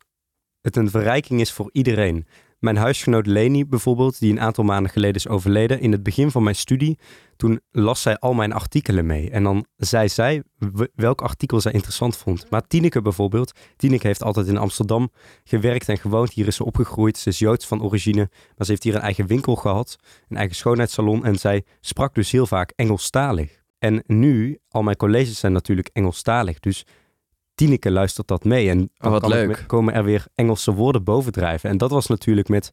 het 0.66 0.76
een 0.76 0.90
verrijking 0.90 1.42
is 1.42 1.52
voor 1.52 1.70
iedereen. 1.72 2.26
Mijn 2.60 2.78
huisgenoot 2.78 3.26
Leni 3.26 3.66
bijvoorbeeld, 3.66 4.20
die 4.20 4.32
een 4.32 4.40
aantal 4.40 4.64
maanden 4.64 4.92
geleden 4.92 5.16
is 5.16 5.28
overleden, 5.28 5.80
in 5.80 5.92
het 5.92 6.04
begin 6.04 6.32
van 6.32 6.44
mijn 6.44 6.56
studie, 6.56 6.98
toen 7.36 7.62
las 7.72 8.02
zij 8.02 8.18
al 8.18 8.34
mijn 8.34 8.54
artikelen 8.54 9.06
mee. 9.06 9.30
En 9.30 9.44
dan 9.44 9.66
zei 9.76 10.10
zij 10.10 10.44
welk 10.96 11.22
artikel 11.22 11.62
zij 11.62 11.72
interessant 11.72 12.18
vond. 12.18 12.50
Maar 12.50 12.68
Tineke 12.68 13.02
bijvoorbeeld, 13.02 13.52
Tineke 13.76 14.08
heeft 14.08 14.24
altijd 14.24 14.48
in 14.48 14.58
Amsterdam 14.58 15.10
gewerkt 15.44 15.90
en 15.90 15.98
gewoond. 15.98 16.34
Hier 16.34 16.48
is 16.48 16.56
ze 16.56 16.66
opgegroeid, 16.66 17.18
ze 17.18 17.30
is 17.30 17.40
Joods 17.40 17.68
van 17.68 17.84
origine, 17.84 18.30
maar 18.30 18.66
ze 18.66 18.72
heeft 18.72 18.84
hier 18.84 18.96
een 18.96 19.02
eigen 19.02 19.28
winkel 19.28 19.56
gehad, 19.56 19.96
een 20.30 20.38
eigen 20.38 20.56
schoonheidssalon 20.56 21.26
en 21.26 21.36
zij 21.36 21.64
sprak 21.80 22.16
dus 22.16 22.32
heel 22.32 22.48
vaak 22.48 22.72
Engelstalig. 22.76 23.64
En 23.80 24.04
nu, 24.06 24.60
al 24.70 24.84
mijn 24.84 24.98
colleges 24.98 25.40
zijn 25.40 25.52
natuurlijk 25.52 25.90
Engelstalig, 25.94 26.60
dus 26.60 26.86
Tineke 27.56 27.92
luistert 27.92 28.28
dat 28.28 28.44
mee. 28.44 28.69
En 28.69 28.78
dan 28.98 29.12
wat 29.12 29.22
kan 29.22 29.31
het 29.31 29.40
leuk. 29.40 29.57
me- 29.60 29.66
komen 29.66 29.94
er 29.94 30.04
weer 30.04 30.25
Engelse 30.36 30.74
woorden 30.74 31.04
bovendrijven. 31.04 31.69
En 31.69 31.78
dat 31.78 31.90
was 31.92 32.07
natuurlijk 32.07 32.50
met 32.50 32.72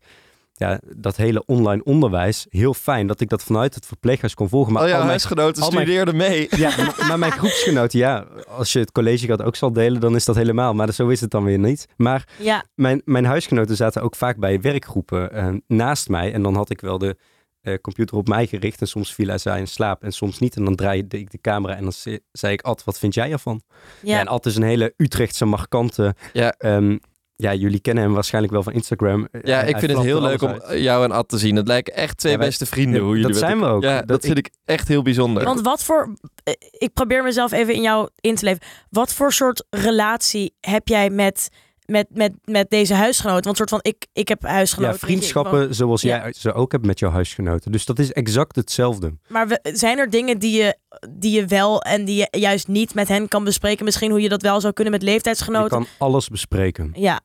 ja, 0.55 0.81
dat 0.97 1.17
hele 1.17 1.43
online 1.47 1.85
onderwijs 1.85 2.47
heel 2.49 2.75
fijn 2.75 3.07
dat 3.07 3.21
ik 3.21 3.29
dat 3.29 3.43
vanuit 3.43 3.75
het 3.75 3.87
verpleeghuis 3.87 4.35
kon 4.35 4.49
volgen. 4.49 4.73
Maar 4.73 4.83
jouw 4.83 4.91
al 4.93 4.99
mijn, 4.99 5.09
huisgenoten 5.11 5.61
mijn- 5.61 5.73
studeerden 5.73 6.17
mee. 6.17 6.47
ja, 6.65 6.71
maar- 6.77 7.07
maar 7.09 7.19
mijn 7.19 7.33
groepsgenoten, 7.33 7.99
ja, 7.99 8.27
als 8.49 8.73
je 8.73 8.79
het 8.79 8.93
collegegat 8.93 9.43
ook 9.43 9.57
zal 9.57 9.73
delen, 9.73 10.01
dan 10.01 10.15
is 10.15 10.25
dat 10.25 10.37
helemaal. 10.37 10.75
Maar 10.75 10.93
zo 10.93 11.09
is 11.09 11.21
het 11.21 11.31
dan 11.31 11.45
weer 11.45 11.59
niet. 11.59 11.87
Maar 11.97 12.29
Ja, 12.39 12.65
mijn, 12.75 13.03
mijn 13.05 13.25
huisgenoten 13.25 13.77
zaten 13.77 14.03
ook 14.03 14.17
vaak 14.17 14.37
bij 14.37 14.61
werkgroepen 14.61 15.33
eh, 15.33 15.49
naast 15.67 16.09
mij. 16.09 16.33
En 16.33 16.43
dan 16.43 16.55
had 16.55 16.71
ik 16.71 16.81
wel 16.81 16.99
de 16.99 17.17
eh, 17.63 17.75
computer 17.81 18.17
op 18.17 18.29
mij 18.29 18.47
gericht. 18.47 18.81
En 18.81 18.87
soms 18.89 19.15
viel 19.15 19.27
hij 19.29 19.39
zij 19.39 19.59
in 19.59 19.69
slaap 19.69 20.03
en 20.03 20.13
soms 20.13 20.39
niet. 20.39 20.57
En 20.57 20.65
dan 20.65 20.75
draaide 20.75 21.19
ik 21.19 21.31
de 21.31 21.41
camera 21.41 21.77
en 21.77 21.83
dan 21.83 21.93
ze- 21.93 22.23
zei 22.33 22.53
ik, 22.53 22.63
Ad, 22.63 22.85
wat 22.85 22.99
vind 22.99 23.15
jij 23.15 23.33
ervan? 23.33 23.63
Ja. 24.03 24.15
ja. 24.15 24.21
en 24.21 24.29
Ad 24.29 24.47
is 24.47 24.57
een 24.57 24.63
hele 24.63 24.95
Utrechtse, 24.97 25.45
markante... 25.45 26.15
Ja. 26.33 26.55
ehm, 26.59 26.99
ja, 27.37 27.55
jullie 27.55 27.81
kennen 27.81 28.05
hem 28.05 28.13
waarschijnlijk 28.13 28.53
wel 28.55 28.63
van 28.63 28.73
Instagram. 28.73 29.29
Ja, 29.43 29.59
Hij- 29.59 29.69
ik 29.69 29.79
vind 29.79 29.93
het 29.93 30.01
heel 30.03 30.21
leuk 30.21 30.43
om 30.43 30.49
uit. 30.51 30.81
jou 30.83 31.05
en 31.05 31.11
Ad 31.11 31.29
te 31.29 31.39
zien. 31.39 31.57
Het 31.57 31.67
lijken 31.67 31.95
echt 31.95 32.17
twee 32.19 32.33
Ja, 32.33 32.39
wij- 32.39 32.47
beste 32.47 32.67
vrienden. 32.67 33.01
Ja, 33.01 33.07
hoe 33.07 33.17
jullie 33.17 33.31
dat 33.31 33.39
zijn 33.39 33.59
we 33.61 33.67
ook. 33.67 33.83
Ja, 33.83 33.99
Dat 33.99 34.09
dat, 34.09 34.25
vind 34.25 34.39
ik 34.39 34.51
echt 34.65 34.89
heel 34.89 35.03
bijzonder. 35.03 35.45
Want 35.45 35.61
wat 35.61 35.83
voor, 35.85 36.17
eh, 36.45 36.55
ik 36.71 36.93
probeer 36.93 37.23
mezelf 37.23 37.53
even 37.53 37.75
in 37.75 37.83
jou 37.83 38.09
in 38.21 38.35
te 38.35 38.45
leven. 38.45 38.63
Wat 38.91 39.13
voor 39.15 39.33
soort 39.33 39.67
relatie 39.71 40.55
heb 40.61 40.89
jij 40.89 41.11
met, 41.11 41.49
met, 41.85 42.07
met, 42.11 42.33
met 42.45 42.71
deze 42.71 42.95
huisgenoot? 42.95 43.45
Want 43.45 43.57
soort 43.57 43.71
van, 43.71 43.79
ik, 43.83 44.07
ik 44.13 44.29
heb 44.29 44.43
huisgenoten. 44.43 44.93
Ja, 44.95 44.99
je, 45.07 45.13
ik 45.13 45.19
vriendschappen 45.19 45.75
zoals 45.75 46.03
Ja. 46.03 46.21
jij 46.23 46.33
ze 46.33 46.53
ook 46.53 46.73
hebt 46.73 46.87
met 46.87 46.99
jouw 46.99 47.11
huisgenoten. 47.11 47.73
Dus 47.73 47.85
dat 47.85 47.99
is 47.99 48.13
exact 48.13 48.57
hetzelfde. 48.57 49.17
Maar 49.29 49.49
we, 49.49 49.61
zijn 49.73 49.99
er 49.99 50.11
dingen 50.11 50.39
die 50.39 50.63
je, 50.63 50.77
die 51.11 51.31
je 51.37 51.47
wel 51.47 51.83
en 51.83 52.05
die 52.05 52.17
je 52.17 52.39
juist 52.41 52.69
niet 52.69 52.95
met 52.95 53.09
hen 53.09 53.29
kan 53.29 53.45
bespreken? 53.45 53.85
Misschien 53.85 54.11
hoe 54.11 54.21
je 54.21 54.29
dat 54.29 54.43
wel 54.43 54.61
zou 54.61 54.73
kunnen 54.73 54.93
met 54.93 55.03
Je 55.03 55.09
leeftijdsgenoten? 55.09 55.69
kan 55.79 55.87
alles 55.99 56.29
bespreken. 56.29 56.91
Ja, 56.95 57.21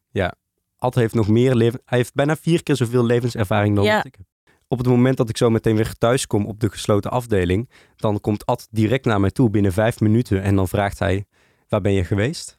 Ad 0.79 0.95
heeft 0.95 1.13
nog 1.13 1.27
meer 1.27 1.55
leven. 1.55 1.81
Hij 1.85 1.97
heeft 1.97 2.13
bijna 2.13 2.35
vier 2.35 2.63
keer 2.63 2.75
zoveel 2.75 3.05
levenservaring 3.05 3.75
dan 3.75 3.83
Ja. 3.85 4.03
ik 4.03 4.15
heb. 4.17 4.25
Op 4.67 4.77
het 4.77 4.87
moment 4.87 5.17
dat 5.17 5.29
ik 5.29 5.37
zo 5.37 5.49
meteen 5.49 5.75
weer 5.75 5.93
thuis 5.97 6.27
kom 6.27 6.45
op 6.45 6.59
de 6.59 6.69
gesloten 6.69 7.11
afdeling, 7.11 7.69
dan 7.95 8.19
komt 8.21 8.45
Ad 8.45 8.67
direct 8.71 9.05
naar 9.05 9.19
mij 9.19 9.31
toe 9.31 9.49
binnen 9.49 9.73
vijf 9.73 9.99
minuten 9.99 10.41
en 10.41 10.55
dan 10.55 10.67
vraagt 10.67 10.99
hij: 10.99 11.25
Waar 11.67 11.81
ben 11.81 11.91
je 11.93 12.03
geweest? 12.03 12.56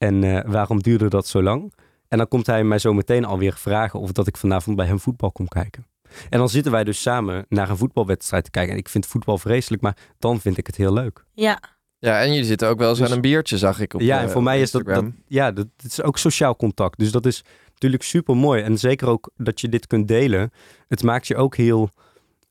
En 0.00 0.24
eh, 0.24 0.50
waarom 0.52 0.82
duurde 0.82 1.08
dat 1.08 1.26
zo 1.26 1.42
lang? 1.42 1.72
En 2.08 2.18
dan 2.18 2.28
komt 2.28 2.46
hij 2.46 2.64
mij 2.64 2.78
zo 2.78 2.92
meteen 2.92 3.24
alweer 3.24 3.54
vragen 3.56 4.00
of 4.00 4.12
dat 4.12 4.26
ik 4.26 4.36
vanavond 4.36 4.76
bij 4.76 4.86
hem 4.86 5.00
voetbal 5.00 5.32
kom 5.32 5.48
kijken. 5.48 5.86
En 6.30 6.38
dan 6.38 6.48
zitten 6.48 6.72
wij 6.72 6.84
dus 6.84 7.02
samen 7.02 7.46
naar 7.48 7.70
een 7.70 7.76
voetbalwedstrijd 7.76 8.44
te 8.44 8.50
kijken. 8.50 8.72
En 8.72 8.78
ik 8.78 8.88
vind 8.88 9.06
voetbal 9.06 9.38
vreselijk, 9.38 9.82
maar 9.82 9.96
dan 10.18 10.40
vind 10.40 10.56
ik 10.58 10.66
het 10.66 10.76
heel 10.76 10.92
leuk. 10.92 11.24
ja, 11.34 11.60
Ja, 11.98 12.20
en 12.20 12.28
jullie 12.28 12.44
zitten 12.44 12.68
ook 12.68 12.78
wel 12.78 12.88
eens 12.88 12.98
Dus- 12.98 13.08
aan 13.08 13.14
een 13.14 13.20
biertje, 13.20 13.58
zag 13.58 13.80
ik 13.80 13.94
op 13.94 14.00
ja, 14.00 14.16
eh, 14.16 14.22
en 14.22 14.30
voor 14.30 14.42
mij 14.42 14.60
is 14.60 14.70
dat, 14.70 14.84
dat, 14.84 15.04
ja, 15.26 15.52
dat, 15.52 15.66
dat 15.76 15.90
is 15.90 16.02
ook 16.02 16.18
sociaal 16.18 16.56
contact. 16.56 16.98
Dus 16.98 17.10
dat 17.12 17.26
is 17.26 17.44
natuurlijk 17.72 18.02
super 18.02 18.36
mooi. 18.36 18.62
En 18.62 18.78
zeker 18.78 19.08
ook 19.08 19.30
dat 19.36 19.60
je 19.60 19.68
dit 19.68 19.86
kunt 19.86 20.08
delen. 20.08 20.50
Het 20.88 21.02
maakt 21.02 21.26
je 21.26 21.36
ook 21.36 21.56
heel. 21.56 21.90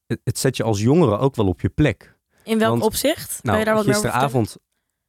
Het, 0.08 0.20
het 0.24 0.40
zet 0.40 0.58
je 0.58 0.64
als 0.64 0.82
jongere 0.82 1.18
ook 1.18 1.36
wel 1.36 1.48
op 1.48 1.62
je 1.62 1.70
plek. 1.70 2.16
in 2.44 2.60
welk 2.60 2.72
Want- 2.72 2.84
opzicht? 2.84 3.40
Nou, 3.44 3.60
je 3.60 3.66
daar 3.66 3.76
wat 3.76 3.86
gisteravond 3.86 4.58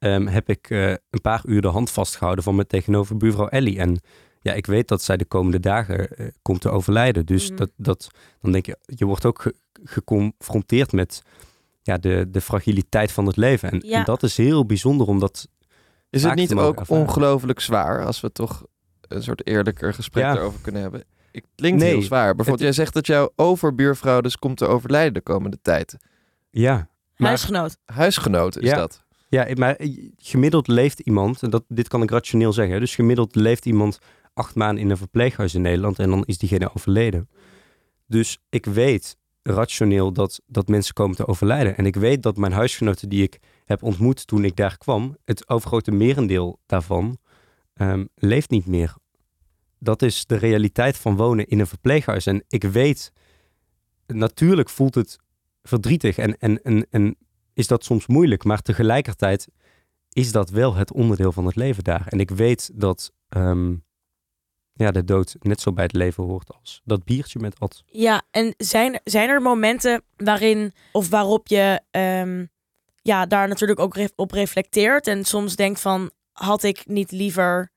ehm, 0.01 0.25
heb 0.27 0.49
ik 0.49 0.69
eh, 0.69 0.89
een 0.89 1.21
paar 1.21 1.41
uur 1.45 1.61
de 1.61 1.67
hand 1.67 1.91
vastgehouden 1.91 2.43
van 2.43 2.55
mijn 2.55 2.67
tegenover 2.67 3.17
buurvrouw 3.17 3.47
Ellie. 3.47 3.79
En 3.79 3.99
ja, 4.41 4.53
ik 4.53 4.65
weet 4.65 4.87
dat 4.87 5.01
zij 5.01 5.17
de 5.17 5.25
komende 5.25 5.59
dagen 5.59 6.09
eh, 6.09 6.27
komt 6.41 6.61
te 6.61 6.69
overlijden. 6.69 7.25
Dus 7.25 7.47
Mhm. 7.49 7.55
dat, 7.57 7.71
dat, 7.75 8.07
dan 8.41 8.51
denk 8.51 8.65
je, 8.65 8.77
je 8.85 9.05
wordt 9.05 9.25
ook 9.25 9.41
ge- 9.41 9.55
geconfronteerd 9.83 10.91
met 10.91 11.21
ja, 11.81 11.97
de, 11.97 12.25
de 12.31 12.41
fragiliteit 12.41 13.11
van 13.11 13.25
het 13.25 13.37
leven. 13.37 13.71
En, 13.71 13.81
Ja. 13.85 13.97
en 13.99 14.05
dat 14.05 14.23
is 14.23 14.37
heel 14.37 14.65
bijzonder, 14.65 15.07
omdat 15.07 15.47
Is 16.09 16.23
het 16.23 16.35
niet 16.35 16.53
ook 16.55 16.79
ervaren. 16.79 17.03
ongelooflijk 17.03 17.59
zwaar 17.59 18.05
als 18.05 18.21
we 18.21 18.31
toch 18.31 18.65
een 19.01 19.23
soort 19.23 19.47
eerlijker 19.47 19.93
gesprek 19.93 20.23
Ja. 20.23 20.35
erover 20.35 20.59
kunnen 20.61 20.81
hebben? 20.81 21.03
Het 21.31 21.45
klinkt 21.55 21.79
Nee, 21.81 21.89
heel 21.91 22.01
zwaar. 22.01 22.35
Bijvoorbeeld, 22.35 22.49
het- 22.67 22.75
jij 22.75 22.83
zegt 22.85 22.93
dat 22.93 23.07
jouw 23.07 23.31
overbuurvrouw 23.35 24.21
dus 24.21 24.37
komt 24.37 24.57
te 24.57 24.65
overlijden 24.65 25.13
de 25.13 25.21
komende 25.21 25.57
tijd. 25.61 25.97
ja, 26.49 26.89
maar- 27.17 27.27
Huisgenoot. 27.27 27.77
Huisgenoot 27.85 28.57
is 28.57 28.69
Ja. 28.69 28.75
dat. 28.75 29.03
Ja, 29.31 29.47
maar 29.55 29.75
gemiddeld 30.17 30.67
leeft 30.67 30.99
iemand, 30.99 31.43
en 31.43 31.49
dat, 31.49 31.63
dit 31.67 31.87
kan 31.87 32.03
ik 32.03 32.11
rationeel 32.11 32.53
zeggen, 32.53 32.79
dus 32.79 32.95
gemiddeld 32.95 33.35
leeft 33.35 33.65
iemand 33.65 33.99
acht 34.33 34.55
maanden 34.55 34.83
in 34.83 34.89
een 34.89 34.97
verpleeghuis 34.97 35.55
in 35.55 35.61
Nederland 35.61 35.99
en 35.99 36.09
dan 36.09 36.25
is 36.25 36.37
diegene 36.37 36.75
overleden. 36.75 37.29
Dus 38.07 38.39
ik 38.49 38.65
weet 38.65 39.17
rationeel 39.43 40.11
dat, 40.11 40.41
dat 40.45 40.67
mensen 40.67 40.93
komen 40.93 41.15
te 41.15 41.27
overlijden. 41.27 41.77
En 41.77 41.85
ik 41.85 41.95
weet 41.95 42.23
dat 42.23 42.37
mijn 42.37 42.51
huisgenoten 42.51 43.09
die 43.09 43.23
ik 43.23 43.39
heb 43.65 43.83
ontmoet 43.83 44.27
toen 44.27 44.45
ik 44.45 44.55
daar 44.55 44.77
kwam, 44.77 45.17
het 45.25 45.49
overgrote 45.49 45.91
merendeel 45.91 46.59
daarvan 46.65 47.17
ehm, 47.73 48.05
leeft 48.15 48.49
niet 48.49 48.65
meer. 48.65 48.95
Dat 49.79 50.01
is 50.01 50.25
de 50.25 50.35
realiteit 50.35 50.97
van 50.97 51.15
wonen 51.15 51.47
in 51.47 51.59
een 51.59 51.67
verpleeghuis. 51.67 52.25
En 52.25 52.43
ik 52.47 52.63
weet, 52.63 53.11
natuurlijk 54.07 54.69
voelt 54.69 54.95
het 54.95 55.19
verdrietig 55.63 56.17
en, 56.17 56.37
en, 56.37 56.61
en, 56.63 56.87
en 56.89 57.15
is 57.53 57.67
dat 57.67 57.83
soms 57.83 58.07
moeilijk, 58.07 58.43
maar 58.43 58.61
tegelijkertijd 58.61 59.47
is 60.13 60.31
dat 60.31 60.49
wel 60.49 60.75
het 60.75 60.93
onderdeel 60.93 61.31
van 61.31 61.45
het 61.45 61.55
leven 61.55 61.83
daar. 61.83 62.07
En 62.07 62.19
ik 62.19 62.29
weet 62.29 62.71
dat 62.73 63.11
ehm, 63.29 63.73
ja, 64.73 64.91
de 64.91 65.03
dood 65.03 65.35
net 65.39 65.61
zo 65.61 65.73
bij 65.73 65.83
het 65.83 65.93
leven 65.93 66.23
hoort 66.23 66.53
als 66.59 66.81
dat 66.83 67.03
biertje 67.03 67.39
met 67.39 67.59
Ad. 67.59 67.83
Ja, 67.85 68.21
en 68.31 68.53
zijn, 68.57 68.99
zijn 69.03 69.29
er 69.29 69.41
momenten 69.41 70.03
waarin 70.15 70.73
of 70.91 71.09
waarop 71.09 71.47
je 71.47 71.81
ehm, 71.91 72.45
ja, 73.01 73.25
daar 73.25 73.47
natuurlijk 73.47 73.79
ook 73.79 73.97
op 74.15 74.31
reflecteert 74.31 75.07
en 75.07 75.25
soms 75.25 75.55
denkt 75.55 75.79
van 75.79 76.11
had 76.31 76.63
ik 76.63 76.87
niet 76.87 77.11
liever 77.11 77.71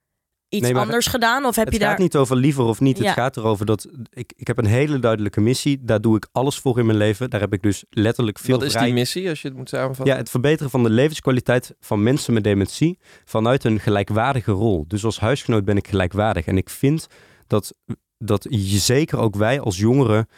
iets 0.48 0.62
Nee, 0.62 0.72
maar 0.72 0.82
anders 0.82 1.06
gedaan 1.06 1.44
of 1.44 1.56
heb 1.56 1.64
het 1.64 1.74
je 1.74 1.80
gaat 1.80 1.90
daar 1.90 2.00
niet 2.00 2.16
over 2.16 2.36
liever 2.36 2.64
of 2.64 2.80
niet. 2.80 2.98
Ja. 2.98 3.04
Het 3.04 3.14
gaat 3.14 3.36
erover 3.36 3.66
dat 3.66 3.88
ik, 4.10 4.32
ik 4.36 4.46
heb 4.46 4.58
een 4.58 4.66
hele 4.66 4.98
duidelijke 4.98 5.40
missie. 5.40 5.78
Daar 5.82 6.00
doe 6.00 6.16
ik 6.16 6.28
alles 6.32 6.58
voor 6.58 6.78
in 6.78 6.86
mijn 6.86 6.98
leven. 6.98 7.30
Daar 7.30 7.40
heb 7.40 7.52
ik 7.52 7.62
dus 7.62 7.84
letterlijk 7.90 8.38
veel 8.38 8.54
Wat 8.54 8.64
is 8.64 8.72
vrij- 8.72 8.84
die 8.84 8.94
missie, 8.94 9.28
als 9.28 9.42
je 9.42 9.48
het 9.48 9.56
moet 9.56 9.68
samenvatten? 9.68 10.14
Ja, 10.14 10.20
het 10.20 10.30
verbeteren 10.30 10.70
van 10.70 10.82
de 10.82 10.90
levenskwaliteit 10.90 11.74
van 11.80 12.02
mensen 12.02 12.32
met 12.34 12.44
dementie 12.44 12.98
vanuit 13.24 13.64
een 13.64 13.80
gelijkwaardige 13.80 14.52
rol. 14.52 14.84
Dus 14.88 15.04
als 15.04 15.20
huisgenoot 15.20 15.64
ben 15.64 15.76
ik 15.76 15.88
gelijkwaardig. 15.88 16.46
En 16.46 16.56
ik 16.56 16.70
vind 16.70 17.06
dat, 17.46 17.74
dat 18.18 18.46
je, 18.50 18.78
zeker 18.78 19.18
ook 19.18 19.36
wij 19.36 19.60
als 19.60 19.78
jongeren 19.78 20.28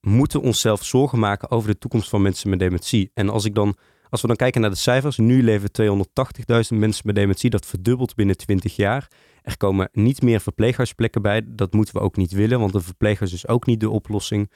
moeten 0.00 0.40
onszelf 0.40 0.84
zorgen 0.84 1.18
maken 1.18 1.50
over 1.50 1.70
de 1.70 1.78
toekomst 1.78 2.08
van 2.08 2.22
mensen 2.22 2.50
met 2.50 2.58
dementie. 2.58 3.10
En 3.14 3.28
als 3.28 3.44
ik 3.44 3.54
dan 3.54 3.76
Als 4.12 4.20
we 4.20 4.26
dan 4.26 4.36
kijken 4.36 4.60
naar 4.60 4.70
de 4.70 4.76
cijfers, 4.76 5.16
nu 5.16 5.42
leven 5.42 5.70
280.000 5.82 6.78
mensen 6.78 7.06
met 7.06 7.14
dementie. 7.14 7.50
Dat 7.50 7.66
verdubbelt 7.66 8.14
binnen 8.14 8.36
20 8.36 8.76
jaar. 8.76 9.10
Er 9.42 9.56
komen 9.56 9.88
niet 9.92 10.22
meer 10.22 10.40
verpleeghuisplekken 10.40 11.22
bij. 11.22 11.42
Dat 11.46 11.72
moeten 11.72 11.94
we 11.94 12.00
ook 12.00 12.16
niet 12.16 12.32
willen, 12.32 12.60
want 12.60 12.74
een 12.74 12.82
verpleeghuis 12.82 13.32
is 13.32 13.48
ook 13.48 13.66
niet 13.66 13.80
de 13.80 13.90
oplossing. 13.90 14.50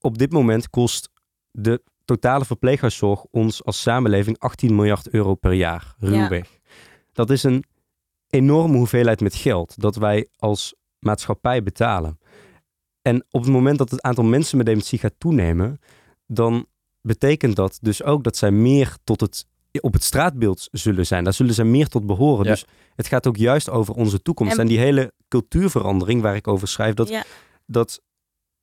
Op 0.00 0.18
dit 0.18 0.32
moment 0.32 0.70
kost 0.70 1.10
de 1.50 1.82
totale 2.04 2.44
verpleeghuiszorg 2.44 3.24
ons 3.30 3.64
als 3.64 3.82
samenleving 3.82 4.38
18 4.38 4.74
miljard 4.74 5.08
euro 5.08 5.34
per 5.34 5.52
jaar, 5.52 5.94
ruwweg. 5.98 6.58
Dat 7.12 7.30
is 7.30 7.42
een 7.42 7.64
enorme 8.28 8.76
hoeveelheid 8.76 9.20
met 9.20 9.34
geld 9.34 9.80
dat 9.80 9.96
wij 9.96 10.28
als 10.36 10.74
maatschappij 10.98 11.62
betalen. 11.62 12.18
En 13.02 13.24
op 13.30 13.42
het 13.42 13.50
moment 13.50 13.78
dat 13.78 13.90
het 13.90 14.02
aantal 14.02 14.24
mensen 14.24 14.56
met 14.56 14.66
dementie 14.66 14.98
gaat 14.98 15.14
toenemen, 15.18 15.78
dan 16.26 16.66
betekent 17.06 17.56
dat 17.56 17.78
dus 17.82 18.02
ook 18.02 18.24
dat 18.24 18.36
zij 18.36 18.50
meer 18.50 18.96
tot 19.04 19.20
het 19.20 19.46
op 19.80 19.92
het 19.92 20.04
straatbeeld 20.04 20.68
zullen 20.72 21.06
zijn. 21.06 21.24
Daar 21.24 21.32
zullen 21.32 21.54
zij 21.54 21.64
meer 21.64 21.88
tot 21.88 22.06
behoren. 22.06 22.44
Ja. 22.44 22.50
Dus 22.50 22.64
het 22.94 23.06
gaat 23.06 23.26
ook 23.26 23.36
juist 23.36 23.70
over 23.70 23.94
onze 23.94 24.22
toekomst. 24.22 24.52
En, 24.54 24.60
En- 24.60 24.66
die 24.66 24.78
hele 24.78 25.12
cultuurverandering 25.28 26.22
waar 26.22 26.36
ik 26.36 26.48
over 26.48 26.68
schrijf, 26.68 26.94
dat, 26.94 27.08
Ja. 27.08 27.24
dat, 27.66 28.00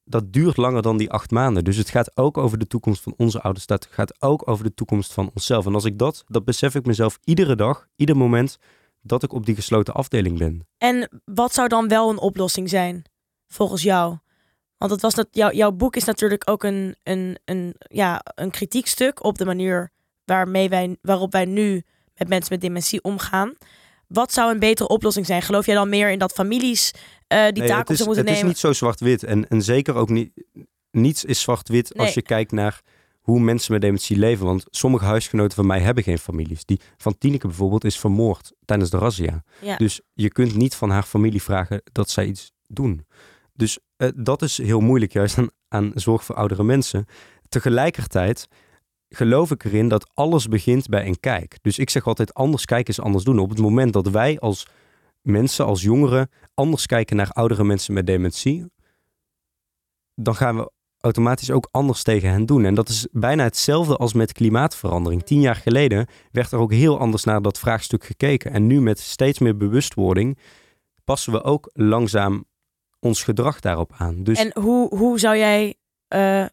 dat 0.03 0.33
duurt 0.33 0.57
langer 0.57 0.81
dan 0.81 0.97
die 0.97 1.11
acht 1.11 1.31
maanden. 1.31 1.63
Dus 1.63 1.77
het 1.77 1.89
gaat 1.89 2.17
ook 2.17 2.37
over 2.37 2.57
de 2.57 2.67
toekomst 2.67 3.01
van 3.01 3.13
onze 3.17 3.41
ouders. 3.41 3.65
Het 3.67 3.87
gaat 3.91 4.21
ook 4.21 4.47
over 4.47 4.63
de 4.63 4.73
toekomst 4.73 5.13
van 5.13 5.31
onszelf. 5.33 5.65
En 5.65 5.73
als 5.73 5.85
ik 5.85 5.97
dat, 5.97 6.23
dat 6.27 6.45
besef 6.45 6.75
ik 6.75 6.85
mezelf 6.85 7.19
iedere 7.23 7.55
dag, 7.55 7.87
ieder 7.95 8.17
moment 8.17 8.57
dat 9.01 9.23
ik 9.23 9.33
op 9.33 9.45
die 9.45 9.55
gesloten 9.55 9.93
afdeling 9.93 10.37
ben. 10.37 10.67
En 10.77 11.21
wat 11.25 11.53
zou 11.53 11.67
dan 11.67 11.87
wel 11.87 12.09
een 12.09 12.19
oplossing 12.19 12.69
zijn, 12.69 13.03
volgens 13.47 13.81
jou? 13.81 14.17
Want 14.77 14.91
het 14.91 15.01
was 15.01 15.13
dat, 15.13 15.27
jou, 15.31 15.55
jouw 15.55 15.71
boek 15.71 15.95
is 15.95 16.03
natuurlijk 16.03 16.49
ook 16.49 16.63
een, 16.63 16.95
een, 17.03 17.37
een, 17.45 17.75
ja, 17.77 18.21
een 18.35 18.51
kritiekstuk 18.51 19.23
op 19.23 19.37
de 19.37 19.45
manier 19.45 19.91
waarmee 20.25 20.69
wij, 20.69 20.97
waarop 21.01 21.31
wij 21.31 21.45
nu 21.45 21.83
met 22.15 22.27
mensen 22.27 22.53
met 22.53 22.61
dementie 22.61 23.01
omgaan. 23.03 23.53
Wat 24.07 24.33
zou 24.33 24.51
een 24.51 24.59
betere 24.59 24.89
oplossing 24.89 25.25
zijn? 25.25 25.41
Geloof 25.41 25.65
jij 25.65 25.75
dan 25.75 25.89
meer 25.89 26.09
in 26.09 26.19
dat 26.19 26.31
families 26.33 26.91
eh, 27.27 27.43
die 27.43 27.53
Nee, 27.53 27.67
taak 27.67 27.77
het 27.77 27.87
op 27.87 27.91
is, 27.91 27.97
zich 27.97 28.05
moeten 28.05 28.23
het 28.23 28.33
is 28.33 28.39
nemen? 28.39 28.47
niet 28.47 28.57
zo 28.57 28.73
zwart-wit. 28.73 29.23
En, 29.23 29.47
en 29.47 29.61
zeker 29.61 29.95
ook 29.95 30.09
niet. 30.09 30.31
Niets 30.91 31.25
is 31.25 31.41
zwart-wit 31.41 31.97
als 31.97 32.13
je 32.13 32.21
kijkt 32.21 32.51
naar 32.51 32.81
hoe 33.21 33.39
mensen 33.39 33.71
met 33.71 33.81
dementie 33.81 34.17
leven. 34.17 34.45
Want 34.45 34.63
sommige 34.69 35.05
huisgenoten 35.05 35.55
van 35.55 35.65
mij 35.65 35.79
hebben 35.79 36.03
geen 36.03 36.19
families. 36.19 36.65
Die 36.65 36.79
van 36.97 37.17
Tineke 37.17 37.47
bijvoorbeeld 37.47 37.83
is 37.83 37.99
vermoord 37.99 38.51
tijdens 38.65 38.89
de 38.89 38.97
razzia. 38.97 39.43
Ja. 39.61 39.77
Dus 39.77 40.01
je 40.13 40.29
kunt 40.29 40.55
niet 40.55 40.75
van 40.75 40.89
haar 40.89 41.03
familie 41.03 41.41
vragen 41.41 41.81
dat 41.91 42.09
zij 42.09 42.25
iets 42.25 42.51
doen. 42.67 43.05
Dus 43.53 43.79
eh, 44.03 44.09
dat 44.15 44.41
is 44.41 44.57
heel 44.57 44.79
moeilijk 44.79 45.13
juist 45.13 45.37
aan, 45.37 45.49
aan 45.67 45.91
zorg 45.95 46.23
voor 46.23 46.35
oudere 46.35 46.63
mensen. 46.63 47.05
Tegelijkertijd 47.49 48.47
geloof 49.09 49.51
ik 49.51 49.63
erin 49.63 49.87
dat 49.87 50.11
alles 50.13 50.47
begint 50.47 50.87
bij 50.87 51.07
een 51.07 51.19
kijk. 51.19 51.57
Dus 51.61 51.79
ik 51.79 51.89
zeg 51.89 52.07
altijd 52.07 52.33
anders 52.33 52.65
kijken 52.65 52.93
is 52.93 53.01
anders 53.01 53.23
doen. 53.23 53.39
Op 53.39 53.49
het 53.49 53.59
moment 53.59 53.93
dat 53.93 54.07
wij 54.07 54.39
als 54.39 54.67
mensen, 55.21 55.65
als 55.65 55.81
jongeren, 55.81 56.29
anders 56.53 56.85
kijken 56.85 57.15
naar 57.15 57.29
oudere 57.29 57.63
mensen 57.63 57.93
met 57.93 58.05
dementie, 58.05 58.65
dan 60.15 60.35
gaan 60.35 60.57
we 60.57 60.71
automatisch 60.99 61.51
ook 61.51 61.67
anders 61.71 62.03
tegen 62.03 62.29
hen 62.29 62.45
doen. 62.45 62.65
En 62.65 62.75
dat 62.75 62.89
is 62.89 63.07
bijna 63.11 63.43
hetzelfde 63.43 63.95
als 63.95 64.13
met 64.13 64.31
klimaatverandering. 64.31 65.23
Tien 65.23 65.41
jaar 65.41 65.55
geleden 65.55 66.07
werd 66.31 66.51
er 66.51 66.59
ook 66.59 66.71
heel 66.71 66.99
anders 66.99 67.23
naar 67.23 67.41
dat 67.41 67.59
vraagstuk 67.59 68.03
gekeken. 68.03 68.51
En 68.51 68.67
nu 68.67 68.81
met 68.81 68.99
steeds 68.99 69.39
meer 69.39 69.57
bewustwording 69.57 70.37
passen 71.03 71.33
we 71.33 71.43
ook 71.43 71.69
langzaam 71.73 72.45
ons 73.03 73.23
gedrag 73.23 73.59
daarop 73.59 73.91
aan. 73.97 74.23
Dus 74.23 74.39
En 74.39 74.61
hoe, 74.61 74.95
hoe 74.95 75.19
zou 75.19 75.37
jij, 75.37 75.75
eh, 76.07 76.45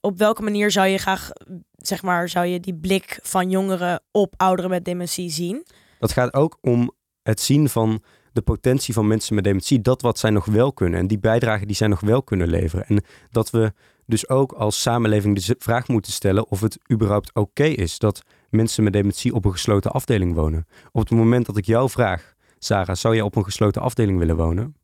op 0.00 0.18
welke 0.18 0.42
manier 0.42 0.70
zou 0.70 0.86
je 0.86 0.98
graag, 0.98 1.30
zeg 1.76 2.02
maar, 2.02 2.28
zou 2.28 2.46
je 2.46 2.60
die 2.60 2.74
blik 2.74 3.18
van 3.22 3.50
jongeren 3.50 4.02
op 4.10 4.34
ouderen 4.36 4.70
met 4.70 4.84
dementie 4.84 5.30
zien? 5.30 5.64
dat 5.98 6.12
gaat 6.12 6.34
ook 6.34 6.58
om 6.60 6.92
het 7.22 7.40
zien 7.40 7.68
van 7.68 8.02
de 8.32 8.42
potentie 8.42 8.94
van 8.94 9.06
mensen 9.06 9.34
met 9.34 9.44
dementie. 9.44 9.80
Dat 9.80 10.02
wat 10.02 10.18
zij 10.18 10.30
nog 10.30 10.44
wel 10.44 10.72
kunnen 10.72 11.00
en 11.00 11.06
die 11.06 11.18
bijdrage 11.18 11.66
die 11.66 11.76
zij 11.76 11.86
nog 11.86 12.00
wel 12.00 12.22
kunnen 12.22 12.48
leveren. 12.48 12.86
En 12.86 13.04
dat 13.30 13.50
we 13.50 13.72
dus 14.06 14.28
ook 14.28 14.52
als 14.52 14.82
samenleving 14.82 15.36
de 15.36 15.56
vraag 15.58 15.88
moeten 15.88 16.12
stellen 16.12 16.48
of 16.48 16.60
het 16.60 16.78
überhaupt 16.92 17.34
oké 17.34 17.64
is 17.64 17.98
dat 17.98 18.22
mensen 18.50 18.84
met 18.84 18.92
dementie 18.92 19.34
op 19.34 19.44
een 19.44 19.52
gesloten 19.52 19.90
afdeling 19.90 20.34
wonen. 20.34 20.66
Op 20.92 21.00
het 21.00 21.10
moment 21.10 21.46
dat 21.46 21.56
ik 21.56 21.64
jou 21.64 21.90
vraag, 21.90 22.34
Sarah, 22.58 22.96
zou 22.96 23.14
jij 23.14 23.24
op 23.24 23.36
een 23.36 23.44
gesloten 23.44 23.82
afdeling 23.82 24.18
willen 24.18 24.36
wonen? 24.36 24.76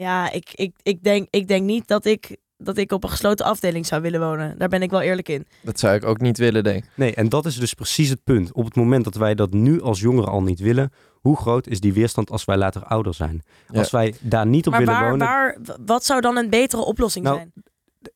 Ja, 0.00 0.30
ik, 0.32 0.50
ik, 0.54 0.74
ik, 0.82 1.02
denk, 1.02 1.26
ik 1.30 1.48
denk 1.48 1.64
niet 1.64 1.86
dat 1.88 2.04
ik, 2.04 2.36
dat 2.56 2.76
ik 2.76 2.92
op 2.92 3.04
een 3.04 3.10
gesloten 3.10 3.46
afdeling 3.46 3.86
zou 3.86 4.02
willen 4.02 4.20
wonen. 4.20 4.58
Daar 4.58 4.68
ben 4.68 4.82
ik 4.82 4.90
wel 4.90 5.00
eerlijk 5.00 5.28
in. 5.28 5.46
Dat 5.62 5.78
zou 5.78 5.94
ik 5.94 6.04
ook 6.04 6.20
niet 6.20 6.38
willen, 6.38 6.64
denk 6.64 6.84
ik. 6.84 6.90
Nee, 6.94 7.14
en 7.14 7.28
dat 7.28 7.46
is 7.46 7.56
dus 7.56 7.74
precies 7.74 8.08
het 8.08 8.24
punt. 8.24 8.52
Op 8.52 8.64
het 8.64 8.74
moment 8.76 9.04
dat 9.04 9.14
wij 9.14 9.34
dat 9.34 9.52
nu 9.52 9.80
als 9.82 10.00
jongeren 10.00 10.30
al 10.30 10.42
niet 10.42 10.60
willen, 10.60 10.92
hoe 11.20 11.36
groot 11.36 11.66
is 11.66 11.80
die 11.80 11.92
weerstand 11.92 12.30
als 12.30 12.44
wij 12.44 12.56
later 12.56 12.84
ouder 12.84 13.14
zijn? 13.14 13.42
Ja. 13.72 13.78
Als 13.78 13.90
wij 13.90 14.14
daar 14.20 14.46
niet 14.46 14.66
op 14.66 14.72
Maar 14.72 14.80
willen 14.84 14.94
waar, 15.00 15.10
wonen. 15.10 15.26
waar, 15.26 15.56
wat 15.86 16.04
zou 16.04 16.20
dan 16.20 16.36
een 16.36 16.50
betere 16.50 16.82
oplossing 16.84 17.24
Nou, 17.24 17.36
zijn? 17.36 17.52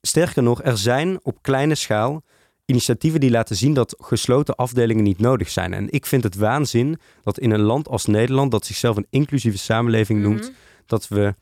Sterker 0.00 0.43
nog, 0.43 0.62
er 0.62 0.79
zijn 0.79 1.19
op 1.23 1.38
kleine 1.41 1.75
schaal 1.75 2.23
initiatieven 2.64 3.21
die 3.21 3.31
laten 3.31 3.57
zien 3.57 3.75
dat 3.75 3.97
gesloten 3.99 4.55
afdelingen 4.55 5.03
niet 5.05 5.19
nodig 5.19 5.50
zijn. 5.50 5.73
En 5.75 5.91
ik 5.91 6.07
vind 6.07 6.23
het 6.25 6.35
waanzin 6.35 6.99
dat 7.23 7.38
in 7.38 7.50
een 7.50 7.61
land 7.61 7.88
als 7.88 8.07
Nederland, 8.07 8.50
dat 8.50 8.67
zichzelf 8.67 8.97
een 8.97 9.07
inclusieve 9.11 9.59
samenleving 9.59 10.23
noemt, 10.23 10.41
Mhm. 10.43 10.50
dat 10.87 11.09
we 11.09 11.35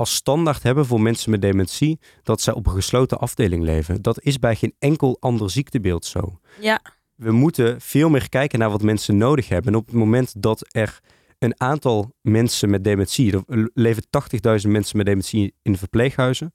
als 0.00 0.14
standaard 0.14 0.62
hebben 0.62 0.86
voor 0.86 1.00
mensen 1.00 1.30
met 1.30 1.42
dementie 1.42 1.98
dat 2.22 2.40
zij 2.40 2.54
op 2.54 2.66
een 2.66 2.72
gesloten 2.72 3.18
afdeling 3.18 3.62
leven. 3.62 4.02
Dat 4.02 4.22
is 4.22 4.38
bij 4.38 4.56
geen 4.56 4.74
enkel 4.78 5.16
ander 5.20 5.50
ziektebeeld 5.50 6.04
zo. 6.04 6.38
Ja, 6.60 6.80
We 7.14 7.32
moeten 7.32 7.80
veel 7.80 8.08
meer 8.08 8.28
kijken 8.28 8.58
naar 8.58 8.70
wat 8.70 8.82
mensen 8.82 9.16
nodig 9.16 9.48
hebben. 9.48 9.72
En 9.72 9.78
op 9.78 9.86
het 9.86 9.94
moment 9.94 10.42
dat 10.42 10.66
er 10.68 11.00
een 11.38 11.60
aantal 11.60 12.14
mensen 12.20 12.70
met 12.70 12.84
dementie, 12.84 13.32
er 13.32 13.70
leven 13.74 14.02
80.000 14.64 14.70
mensen 14.70 14.96
met 14.96 15.06
dementie 15.06 15.54
in 15.62 15.72
de 15.72 15.78
verpleeghuizen. 15.78 16.54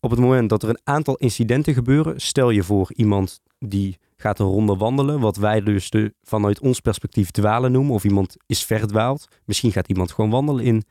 Op 0.00 0.10
het 0.10 0.20
moment 0.20 0.48
dat 0.48 0.62
er 0.62 0.68
een 0.68 0.80
aantal 0.84 1.16
incidenten 1.16 1.74
gebeuren, 1.74 2.20
stel 2.20 2.50
je 2.50 2.62
voor 2.62 2.92
iemand 2.94 3.40
die 3.58 3.98
gaat 4.16 4.38
een 4.38 4.46
ronde 4.46 4.76
wandelen, 4.76 5.20
wat 5.20 5.36
wij 5.36 5.60
dus 5.60 5.90
de, 5.90 6.14
vanuit 6.22 6.60
ons 6.60 6.80
perspectief 6.80 7.30
dwalen 7.30 7.72
noemen, 7.72 7.94
of 7.94 8.04
iemand 8.04 8.36
is 8.46 8.64
verdwaald. 8.64 9.28
Misschien 9.44 9.72
gaat 9.72 9.88
iemand 9.88 10.12
gewoon 10.12 10.30
wandelen 10.30 10.64
in 10.64 10.84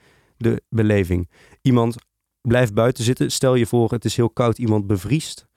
de 0.44 0.62
beleving. 0.70 1.30
Iemand 1.62 1.96
blijft 2.42 2.74
buiten 2.74 3.04
zitten, 3.04 3.32
stel 3.32 3.56
je 3.56 3.66
voor 3.66 3.92
het 3.92 4.06
is 4.06 4.16
heel 4.16 4.30
koud, 4.30 4.58
iemand 4.58 4.88
bevriest. 4.88 5.50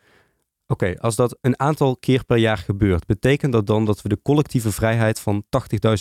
Oké, 0.67 0.95
als 0.99 1.17
dat 1.17 1.39
een 1.41 1.59
aantal 1.59 1.97
keer 1.97 2.25
per 2.25 2.37
jaar 2.37 2.59
gebeurt, 2.59 3.07
betekent 3.07 3.53
dat 3.53 3.67
dan 3.67 3.85
dat 3.85 4.03
we 4.03 4.09
de 4.09 4.19
collectieve 4.23 4.73
vrijheid 4.73 5.21
van 5.21 5.45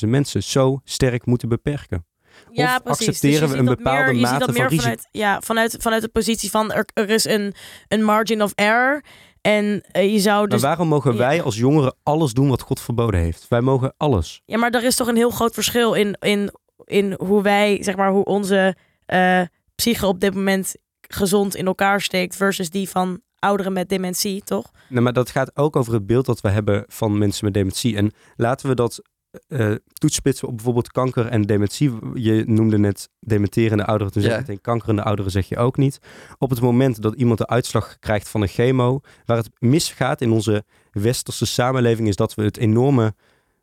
80.000 0.04 0.10
mensen 0.10 0.44
zo 0.44 0.80
sterk 0.84 1.26
moeten 1.26 1.50
beperken? 1.50 2.06
ja 2.52 2.76
Of 2.76 2.84
precies. 2.84 3.08
accepteren 3.08 3.40
Dus 3.40 3.50
je 3.50 3.54
we 3.54 3.60
een 3.60 3.66
meer- 3.66 3.76
bepaalde 3.76 4.12
ziet 4.14 4.22
mate 4.22 4.38
dat 4.40 4.48
van 4.48 4.54
meer 4.54 4.64
risico? 4.68 4.82
Vanuit, 4.84 5.08
ja, 5.12 5.42
vanuit, 5.42 5.76
vanuit 5.80 6.02
de 6.02 6.10
positie 6.10 6.50
van 6.50 6.72
er, 6.72 6.86
er 6.94 7.10
is 7.10 7.26
een, 7.26 7.54
een 7.88 8.04
margin 8.04 8.44
of 8.44 8.52
error. 8.56 9.04
En 9.42 9.82
eh, 9.92 10.14
je 10.14 10.20
zou 10.20 10.48
dus 10.48 10.62
maar 10.62 10.70
waarom 10.70 10.88
mogen 10.88 11.18
wij 11.18 11.42
als 11.42 11.56
jongeren 11.58 11.96
alles 12.04 12.34
doen 12.34 12.50
wat 12.50 12.62
God 12.62 12.80
verboden 12.82 13.20
heeft? 13.20 13.46
Wij 13.50 13.62
mogen 13.62 13.94
alles. 13.98 14.42
Ja, 14.46 14.58
maar 14.58 14.72
er 14.72 14.84
is 14.84 14.96
toch 14.96 15.08
een 15.08 15.16
heel 15.16 15.30
groot 15.30 15.54
verschil 15.54 15.94
in, 15.94 16.16
in, 16.20 16.52
in 16.84 17.14
hoe 17.18 17.42
wij, 17.42 17.84
zeg 17.84 17.96
maar, 17.96 18.12
hoe 18.12 18.26
onze 18.26 18.76
eh 19.06 19.42
psyche 19.76 20.08
op 20.08 20.20
dit 20.20 20.34
moment 20.34 20.76
gezond 21.02 21.56
in 21.56 21.66
elkaar 21.66 22.02
steekt 22.02 22.36
versus 22.36 22.70
die 22.70 22.90
van 22.90 23.22
ouderen 23.40 23.74
met 23.74 23.90
dementie, 23.90 24.44
toch? 24.44 24.72
Nee, 24.90 25.02
maar 25.02 25.14
dat 25.14 25.30
gaat 25.30 25.58
ook 25.58 25.76
over 25.76 25.94
het 25.94 26.06
beeld 26.06 26.26
dat 26.26 26.42
we 26.42 26.50
hebben 26.50 26.84
van 26.88 27.18
mensen 27.18 27.46
met 27.46 27.54
dementie. 27.54 27.96
En 27.96 28.12
laten 28.36 28.70
we 28.70 28.76
dat 28.76 29.02
eh 29.48 29.72
toetspitsen 29.94 30.48
op 30.48 30.56
bijvoorbeeld 30.56 30.92
kanker 30.92 31.26
en 31.28 31.42
dementie. 31.42 31.92
Je 32.14 32.44
noemde 32.48 32.78
net 32.78 33.10
dementerende 33.20 33.86
ouderen, 33.86 34.14
toen 34.14 34.22
zei 34.22 34.34
Ja. 34.34 34.40
je 34.40 34.46
meteen 34.48 34.64
kankerende 34.64 35.04
ouderen 35.04 35.32
zeg 35.32 35.48
je 35.50 35.58
ook 35.58 35.78
niet. 35.78 36.00
Op 36.38 36.50
het 36.50 36.62
moment 36.62 37.02
dat 37.02 37.16
iemand 37.16 37.38
de 37.38 37.48
uitslag 37.48 38.00
krijgt 38.00 38.30
van 38.30 38.42
een 38.42 38.48
chemo, 38.48 39.00
waar 39.26 39.38
het 39.38 39.50
misgaat 39.60 40.22
in 40.22 40.32
onze 40.32 40.64
westerse 40.92 41.46
samenleving, 41.46 42.08
is 42.08 42.16
dat 42.16 42.34
we 42.34 42.44
het 42.44 42.58
enorme, 42.58 43.14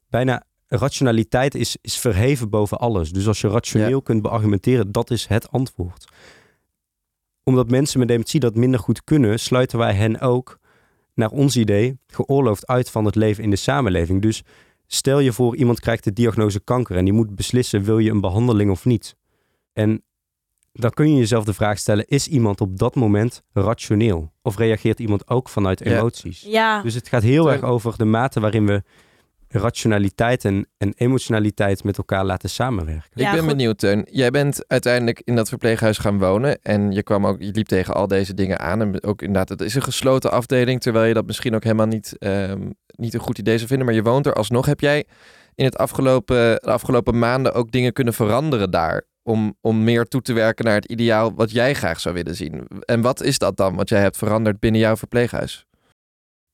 bijna 0.08 0.42
rationaliteit 0.76 1.54
is, 1.54 1.76
is 1.80 1.98
verheven 1.98 2.50
boven 2.50 2.78
alles. 2.78 3.12
Dus 3.12 3.26
als 3.26 3.40
je 3.40 3.48
rationeel 3.48 4.02
kunt 4.02 4.22
beargumenteren, 4.22 4.92
dat 4.92 5.10
is 5.10 5.26
het 5.26 5.50
antwoord. 5.50 6.04
Omdat 7.42 7.70
mensen 7.70 7.98
met 7.98 8.08
dementie 8.08 8.40
dat 8.40 8.54
minder 8.54 8.80
goed 8.80 9.04
kunnen, 9.04 9.40
sluiten 9.40 9.78
wij 9.78 9.94
hen 9.94 10.20
ook, 10.20 10.58
naar 11.14 11.30
ons 11.30 11.56
idee, 11.56 11.98
geoorloofd 12.06 12.66
uit 12.66 12.90
van 12.90 13.04
het 13.04 13.14
leven 13.14 13.44
in 13.44 13.50
de 13.50 13.56
samenleving. 13.56 14.22
Dus 14.22 14.42
stel 14.86 15.18
je 15.18 15.32
voor, 15.32 15.56
iemand 15.56 15.80
krijgt 15.80 16.04
de 16.04 16.12
diagnose 16.12 16.60
kanker 16.60 16.96
en 16.96 17.04
die 17.04 17.14
moet 17.14 17.34
beslissen, 17.34 17.82
wil 17.82 17.98
je 17.98 18.10
een 18.10 18.20
behandeling 18.20 18.70
of 18.70 18.84
niet? 18.84 19.16
En 19.72 20.02
dan 20.72 20.90
kun 20.90 21.10
je 21.10 21.18
jezelf 21.18 21.44
de 21.44 21.54
vraag 21.54 21.78
stellen, 21.78 22.06
is 22.06 22.28
iemand 22.28 22.60
op 22.60 22.78
dat 22.78 22.94
moment 22.94 23.42
rationeel? 23.52 24.32
Of 24.42 24.56
reageert 24.56 24.98
iemand 24.98 25.28
ook 25.28 25.48
vanuit 25.48 25.80
emoties? 25.80 26.40
Ja, 26.40 26.82
Dus 26.82 26.94
het 26.94 27.08
gaat 27.08 27.22
heel 27.22 27.52
erg 27.52 27.62
over 27.62 27.96
de 27.96 28.04
mate 28.04 28.40
waarin 28.40 28.66
we 28.66 28.82
rationaliteit 29.52 30.44
en, 30.44 30.66
en 30.78 30.92
emotionaliteit 30.96 31.84
met 31.84 31.98
elkaar 31.98 32.24
laten 32.24 32.50
samenwerken. 32.50 33.10
Ja, 33.14 33.26
ik 33.26 33.32
ben 33.32 33.40
goed. 33.40 33.48
benieuwd, 33.48 33.78
Teun. 33.78 34.06
Jij 34.10 34.30
bent 34.30 34.64
uiteindelijk 34.66 35.22
in 35.24 35.36
dat 35.36 35.48
verpleeghuis 35.48 35.98
gaan 35.98 36.18
wonen. 36.18 36.58
En 36.62 36.92
je, 36.92 37.02
kwam 37.02 37.26
ook, 37.26 37.42
je 37.42 37.50
liep 37.52 37.66
tegen 37.66 37.94
al 37.94 38.06
deze 38.06 38.34
dingen 38.34 38.58
aan. 38.58 38.80
En 38.80 39.02
ook 39.02 39.22
inderdaad, 39.22 39.48
het 39.48 39.60
is 39.60 39.74
een 39.74 39.82
gesloten 39.82 40.30
afdeling. 40.30 40.80
Terwijl 40.80 41.04
je 41.06 41.14
dat 41.14 41.26
misschien 41.26 41.54
ook 41.54 41.64
helemaal 41.64 41.86
niet, 41.86 42.18
ehm, 42.18 42.70
niet 42.86 43.14
een 43.14 43.20
goed 43.20 43.38
idee 43.38 43.56
zou 43.56 43.68
vinden. 43.68 43.86
Maar 43.86 43.94
je 43.94 44.02
woont 44.02 44.26
er 44.26 44.32
alsnog. 44.32 44.66
Heb 44.66 44.80
jij 44.80 45.04
in 45.54 45.64
het 45.64 45.76
afgelopen, 45.76 46.36
de 46.36 46.70
afgelopen 46.70 47.18
maanden 47.18 47.54
ook 47.54 47.70
dingen 47.70 47.92
kunnen 47.92 48.14
veranderen 48.14 48.70
daar? 48.70 49.08
Om, 49.22 49.56
om 49.60 49.84
meer 49.84 50.04
toe 50.04 50.22
te 50.22 50.32
werken 50.32 50.64
naar 50.64 50.74
het 50.74 50.90
ideaal 50.90 51.34
wat 51.34 51.50
jij 51.50 51.74
graag 51.74 52.00
zou 52.00 52.14
willen 52.14 52.34
zien. 52.34 52.66
En 52.84 53.00
wat 53.00 53.22
is 53.22 53.38
dat 53.38 53.56
dan 53.56 53.74
wat 53.74 53.88
jij 53.88 54.00
hebt 54.00 54.16
veranderd 54.16 54.60
binnen 54.60 54.80
jouw 54.80 54.96
verpleeghuis? 54.96 55.66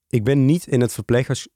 Ik 0.08 0.24
ben 0.24 0.44
niet 0.44 0.66
in 0.66 0.80
het 0.80 0.92
verpleeghuis 0.92 1.48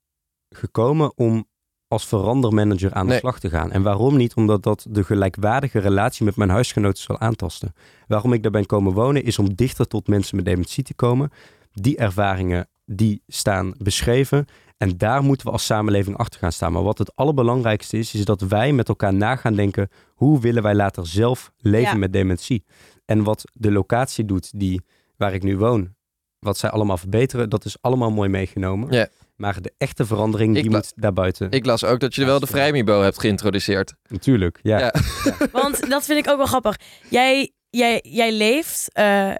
gekomen 0.55 1.13
om 1.17 1.45
als 1.89 2.07
verandermanager 2.07 2.93
aan 2.95 3.05
de 3.05 3.11
Nee. 3.11 3.19
slag 3.19 3.41
te 3.41 3.51
gaan. 3.51 3.73
En 3.73 3.83
waarom 3.83 4.17
niet? 4.17 4.35
Omdat 4.35 4.63
dat 4.63 4.87
de 4.89 5.05
gelijkwaardige 5.05 5.79
relatie 5.79 6.25
met 6.25 6.37
mijn 6.37 6.51
huisgenoten 6.51 7.03
zal 7.03 7.19
aantasten. 7.21 7.73
Waarom 8.07 8.33
ik 8.33 8.43
daar 8.43 8.53
ben 8.53 8.67
komen 8.67 8.93
wonen 8.93 9.25
is 9.25 9.39
om 9.39 9.55
dichter 9.55 9.87
tot 9.87 10.09
mensen 10.09 10.37
met 10.37 10.45
dementie 10.45 10.85
te 10.85 10.95
komen. 10.95 11.31
Die 11.73 11.97
ervaringen 11.97 12.69
die 12.85 13.23
staan 13.27 13.73
beschreven. 13.79 14.47
En 14.77 14.97
daar 14.99 15.23
moeten 15.23 15.47
we 15.47 15.53
als 15.53 15.65
samenleving 15.67 16.17
achter 16.17 16.41
gaan 16.41 16.53
staan. 16.53 16.73
Maar 16.73 16.83
wat 16.83 16.99
het 16.99 17.17
allerbelangrijkste 17.17 17.99
is, 17.99 18.15
is 18.15 18.25
dat 18.25 18.41
wij 18.41 18.73
met 18.73 18.89
elkaar 18.89 19.15
na 19.15 19.37
gaan 19.37 19.55
denken... 19.55 19.89
hoe 20.15 20.41
willen 20.41 20.63
wij 20.63 20.75
later 20.75 21.07
zelf 21.07 21.53
leven 21.59 21.93
Ja. 21.93 21.99
met 21.99 22.13
dementie? 22.13 22.65
En 23.05 23.23
wat 23.23 23.45
de 23.53 23.71
locatie 23.73 24.25
doet 24.25 24.51
die, 24.61 24.81
waar 25.17 25.35
ik 25.35 25.43
nu 25.43 25.57
woon, 25.59 25.95
wat 26.39 26.59
zij 26.59 26.71
allemaal 26.71 26.97
verbeteren, 26.97 27.51
dat 27.51 27.65
is 27.65 27.77
allemaal 27.81 28.11
mooi 28.11 28.29
meegenomen. 28.29 28.93
Ja. 28.93 29.09
Maar 29.41 29.63
de 29.63 29.73
echte 29.79 30.07
verandering, 30.07 30.57
Ik 30.57 30.63
die 30.63 30.71
moet 30.71 30.93
daarbuiten. 30.97 31.51
Ik 31.51 31.67
las 31.67 31.85
ook 31.85 32.01
dat 32.01 32.15
je 32.15 32.25
wel 32.25 32.41
de 32.41 32.47
vrijmibo 32.47 33.03
hebt 33.03 33.21
geïntroduceerd. 33.21 33.95
Natuurlijk, 34.09 34.59
ja. 34.63 34.79
Ja. 34.79 34.95
Want 35.53 35.91
dat 35.91 36.05
vind 36.05 36.19
ik 36.19 36.31
ook 36.31 36.37
wel 36.37 36.47
grappig. 36.47 36.77
Jij, 37.09 37.53
jij, 37.71 38.01
jij 38.03 38.33
leeft 38.33 38.93
eh, 38.93 39.31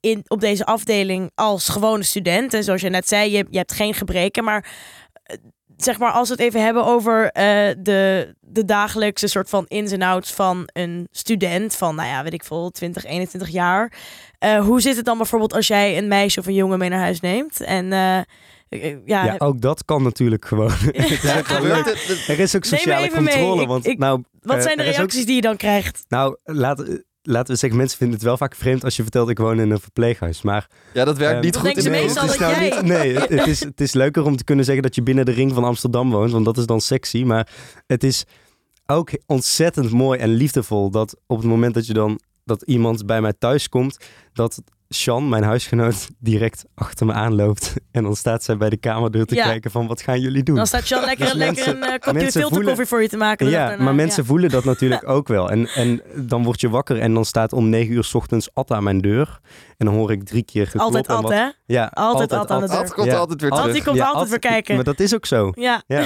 in, 0.00 0.24
op 0.26 0.40
deze 0.40 0.66
afdeling 0.66 1.30
als 1.34 1.68
gewone 1.68 2.02
student. 2.02 2.54
En 2.54 2.64
zoals 2.64 2.80
je 2.80 2.88
net 2.88 3.08
zei, 3.08 3.30
je, 3.30 3.46
je 3.50 3.58
hebt 3.58 3.72
geen 3.72 3.94
gebreken. 3.94 4.44
Maar 4.44 4.68
eh, 5.22 5.36
zeg 5.76 5.98
maar, 5.98 6.10
als 6.10 6.28
we 6.28 6.34
het 6.34 6.42
even 6.42 6.62
hebben 6.64 6.84
over 6.84 7.30
eh, 7.30 7.74
de, 7.78 8.34
de 8.40 8.64
dagelijkse 8.64 9.26
soort 9.26 9.48
van 9.48 9.64
ins 9.68 9.92
en 9.92 10.02
outs 10.02 10.32
van 10.32 10.68
een 10.72 11.08
student 11.10 11.76
van, 11.76 11.94
nou 11.94 12.08
ja, 12.08 12.22
weet 12.22 12.34
ik 12.34 12.44
veel, 12.44 12.70
20, 12.70 13.04
21 13.04 13.48
jaar. 13.48 13.92
Eh, 14.38 14.60
hoe 14.60 14.80
zit 14.80 14.96
het 14.96 15.04
dan 15.04 15.16
bijvoorbeeld 15.16 15.54
als 15.54 15.66
jij 15.66 15.98
een 15.98 16.08
meisje 16.08 16.40
of 16.40 16.46
een 16.46 16.54
jongen 16.54 16.78
mee 16.78 16.88
naar 16.88 17.00
huis 17.00 17.20
neemt? 17.20 17.60
En 17.60 17.92
ja, 18.68 19.24
Ja, 19.24 19.34
ook 19.38 19.60
dat 19.60 19.84
kan 19.84 20.02
natuurlijk 20.02 20.44
gewoon. 20.44 20.70
Er 22.28 22.38
is 22.38 22.56
ook 22.56 22.64
sociale 22.64 23.10
controle. 23.10 23.62
Ik- 23.62 23.68
want 23.68 23.86
ik- 23.86 23.98
nou, 23.98 24.22
wat 24.42 24.56
eh, 24.56 24.62
zijn 24.62 24.76
de 24.76 24.82
ook- 24.88 24.94
reacties 24.94 25.26
die 25.26 25.34
je 25.34 25.40
dan 25.40 25.56
krijgt? 25.56 26.04
nou, 26.08 26.36
laat, 26.44 26.78
laten 27.22 27.52
we 27.52 27.58
zeggen, 27.58 27.78
mensen 27.78 27.98
vinden 27.98 28.16
het 28.16 28.24
wel 28.26 28.36
vaak 28.36 28.54
vreemd 28.54 28.84
als 28.84 28.96
je 28.96 29.02
vertelt 29.02 29.28
ik 29.28 29.38
woon 29.38 29.60
in 29.60 29.70
een 29.70 29.80
verpleeghuis. 29.80 30.42
Maar 30.42 30.68
Ja, 30.92 31.04
dat 31.04 31.18
werkt 31.18 31.34
Ehm, 31.34 31.44
niet 31.44 31.56
goed 31.56 31.64
denken 31.64 31.82
in 31.84 31.88
ze 31.92 31.96
de 31.98 32.04
meestal 32.04 32.22
het 32.28 32.38
dat 32.38 32.48
is 32.50 32.54
nou 32.54 32.64
jij- 32.64 32.80
niet- 32.82 32.90
nee, 32.98 33.14
het, 33.18 33.28
het 33.28 33.46
is, 33.46 33.60
het 33.60 33.80
is 33.80 33.92
leuker 33.92 34.24
om 34.24 34.36
te 34.36 34.44
kunnen 34.44 34.64
zeggen 34.64 34.82
dat 34.82 34.94
je 34.94 35.02
binnen 35.02 35.24
de 35.24 35.32
ring 35.32 35.52
van 35.52 35.64
Amsterdam 35.64 36.10
woont, 36.10 36.32
want 36.32 36.44
dat 36.44 36.58
is 36.58 36.66
dan 36.66 36.80
sexy. 36.80 37.22
Maar 37.22 37.48
het 37.86 38.04
is 38.04 38.24
ook 38.86 39.10
ontzettend 39.26 39.90
mooi 39.90 40.18
en 40.18 40.28
liefdevol 40.28 40.90
dat 40.90 41.16
op 41.26 41.36
het 41.38 41.46
moment 41.46 41.74
dat 41.74 41.86
je 41.86 41.92
dan 41.92 42.20
dat 42.44 42.62
iemand 42.62 43.06
bij 43.06 43.20
mij 43.20 43.32
thuis 43.38 43.68
komt, 43.68 43.96
dat 44.32 44.62
Sjan, 44.88 45.28
mijn 45.28 45.42
huisgenoot, 45.42 46.08
direct 46.18 46.64
achter 46.74 47.06
me 47.06 47.12
aanloopt. 47.12 47.74
En 47.96 48.02
dan 48.02 48.16
staat 48.16 48.42
zij 48.44 48.56
bij 48.56 48.70
de 48.70 48.76
kamerdeur 48.76 49.24
te 49.26 49.34
Ja. 49.34 49.44
kijken 49.44 49.70
van 49.70 49.86
wat 49.86 50.00
gaan 50.02 50.20
jullie 50.20 50.42
doen? 50.42 50.56
Dan 50.56 50.66
staat 50.66 50.88
Jan 50.88 51.04
lekker, 51.04 51.24
Dus 51.24 51.34
lekker 51.34 51.54
mensen- 51.64 51.76
een 51.76 51.82
eh, 51.88 51.98
kopje 51.98 52.12
mensen 52.12 52.40
filterkoffie 52.40 52.86
voor 52.86 53.02
je 53.02 53.08
te 53.08 53.16
maken. 53.16 53.48
Ja, 53.48 53.66
daarna. 53.66 53.84
maar 53.84 53.94
mensen 53.94 54.22
Ja. 54.22 54.28
voelen 54.28 54.50
dat 54.50 54.64
natuurlijk 54.64 55.08
ook 55.16 55.28
wel. 55.28 55.50
En, 55.50 55.66
en 55.68 56.02
dan 56.14 56.42
word 56.44 56.60
je 56.60 56.68
wakker 56.68 56.98
en 57.00 57.14
dan 57.14 57.24
staat 57.24 57.52
om 57.52 57.68
negen 57.68 57.94
uur 57.94 58.04
's 58.04 58.14
ochtends 58.14 58.48
Ad 58.54 58.70
aan 58.70 58.82
mijn 58.82 59.00
deur. 59.00 59.40
En 59.76 59.86
dan 59.86 59.94
hoor 59.94 60.10
ik 60.12 60.24
drie 60.24 60.44
keer 60.44 60.64
geklop. 60.66 60.82
Altijd 60.82 61.06
Ad, 61.08 61.22
wat- 61.22 61.32
hè? 61.32 61.46
Ja, 61.66 61.90
Altijd 61.94 62.32
Ad 62.32 62.50
aan 62.50 62.60
de 62.60 62.66
deur. 62.68 62.76
Ad 62.76 62.92
komt 62.94 63.06
Ja. 63.06 63.16
altijd 63.16 63.40
weer 63.40 63.50
Ad, 63.50 63.56
Ad, 63.56 63.62
terug. 63.64 63.76
die 63.76 63.86
komt 63.86 63.96
Ja, 63.98 64.04
altijd 64.06 64.22
Ad- 64.24 64.30
weer 64.30 64.38
kijken. 64.52 64.74
Maar 64.74 64.84
dat 64.84 65.00
is 65.00 65.14
ook 65.14 65.26
zo. 65.26 65.50
Ja. 65.54 65.82
Ja, 65.86 66.04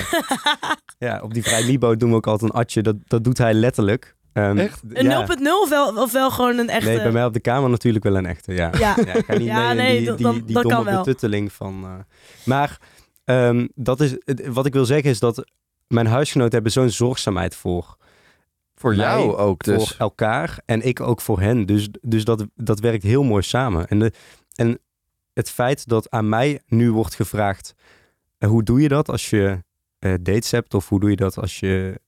ja 0.98 1.20
op 1.22 1.34
die 1.34 1.42
vrij 1.42 1.64
Mibo 1.64 1.96
doen 1.96 2.10
we 2.10 2.16
ook 2.16 2.26
altijd 2.26 2.52
een 2.52 2.58
atje. 2.58 2.82
Dat, 2.82 2.96
dat 3.06 3.24
doet 3.24 3.38
hij 3.38 3.54
letterlijk. 3.54 4.16
Ehm, 4.32 4.58
Echt? 4.58 4.82
Een 4.88 5.04
ja. 5.04 5.26
0.0 5.26 5.42
of 5.62 5.68
wel, 5.68 5.96
of 6.02 6.12
wel 6.12 6.30
gewoon 6.30 6.58
een 6.58 6.68
echte... 6.68 6.88
Nee, 6.88 7.02
bij 7.02 7.10
mij 7.12 7.24
op 7.24 7.32
de 7.32 7.40
kamer 7.40 7.70
natuurlijk 7.70 8.04
wel 8.04 8.16
een 8.16 8.26
echte, 8.26 8.52
ja. 8.52 8.70
Ja. 8.78 8.96
Ja, 9.06 9.14
ik 9.14 9.24
ga 9.24 9.32
niet 9.36 9.46
Ja, 9.46 9.72
nee, 9.72 9.96
die, 9.98 10.06
dat- 10.06 10.16
die, 10.16 10.26
dan- 10.26 10.34
die 10.44 10.54
dat 10.54 10.62
kan 10.62 10.70
domme 10.72 10.90
wel. 10.90 10.98
betutteling 10.98 11.52
van... 11.52 11.84
eh. 11.84 11.90
Maar 12.44 12.78
ehm, 13.24 13.66
dat 13.74 14.00
is, 14.00 14.16
wat 14.48 14.66
ik 14.66 14.72
wil 14.72 14.84
zeggen 14.84 15.10
is 15.10 15.18
dat 15.18 15.44
mijn 15.86 16.06
huisgenoten 16.06 16.52
hebben 16.54 16.72
zo'n 16.72 16.90
zorgzaamheid 16.90 17.54
voor, 17.56 17.96
Voor 18.74 18.90
mij, 18.96 18.98
jou 19.06 19.36
ook 19.36 19.64
dus. 19.64 19.88
voor 19.88 19.94
elkaar 19.98 20.58
en 20.64 20.82
ik 20.86 21.00
ook 21.00 21.20
voor 21.20 21.40
hen. 21.40 21.66
Dus, 21.66 21.88
dus 22.00 22.24
dat, 22.24 22.46
dat 22.54 22.80
werkt 22.80 23.02
heel 23.02 23.22
mooi 23.22 23.42
samen. 23.42 23.88
En, 23.88 23.98
de, 23.98 24.12
en 24.54 24.78
het 25.32 25.50
feit 25.50 25.88
dat 25.88 26.10
aan 26.10 26.28
mij 26.28 26.60
nu 26.66 26.92
wordt 26.92 27.14
gevraagd, 27.14 27.74
eh, 28.38 28.48
hoe 28.48 28.62
doe 28.62 28.80
je 28.80 28.88
dat 28.88 29.08
als 29.08 29.30
je 29.30 29.62
eh, 29.98 30.14
dates 30.20 30.50
hebt? 30.50 30.74
Of 30.74 30.88
hoe 30.88 31.00
doe 31.00 31.10
je 31.10 31.16
dat 31.16 31.38
als 31.38 31.60
je 31.60 32.00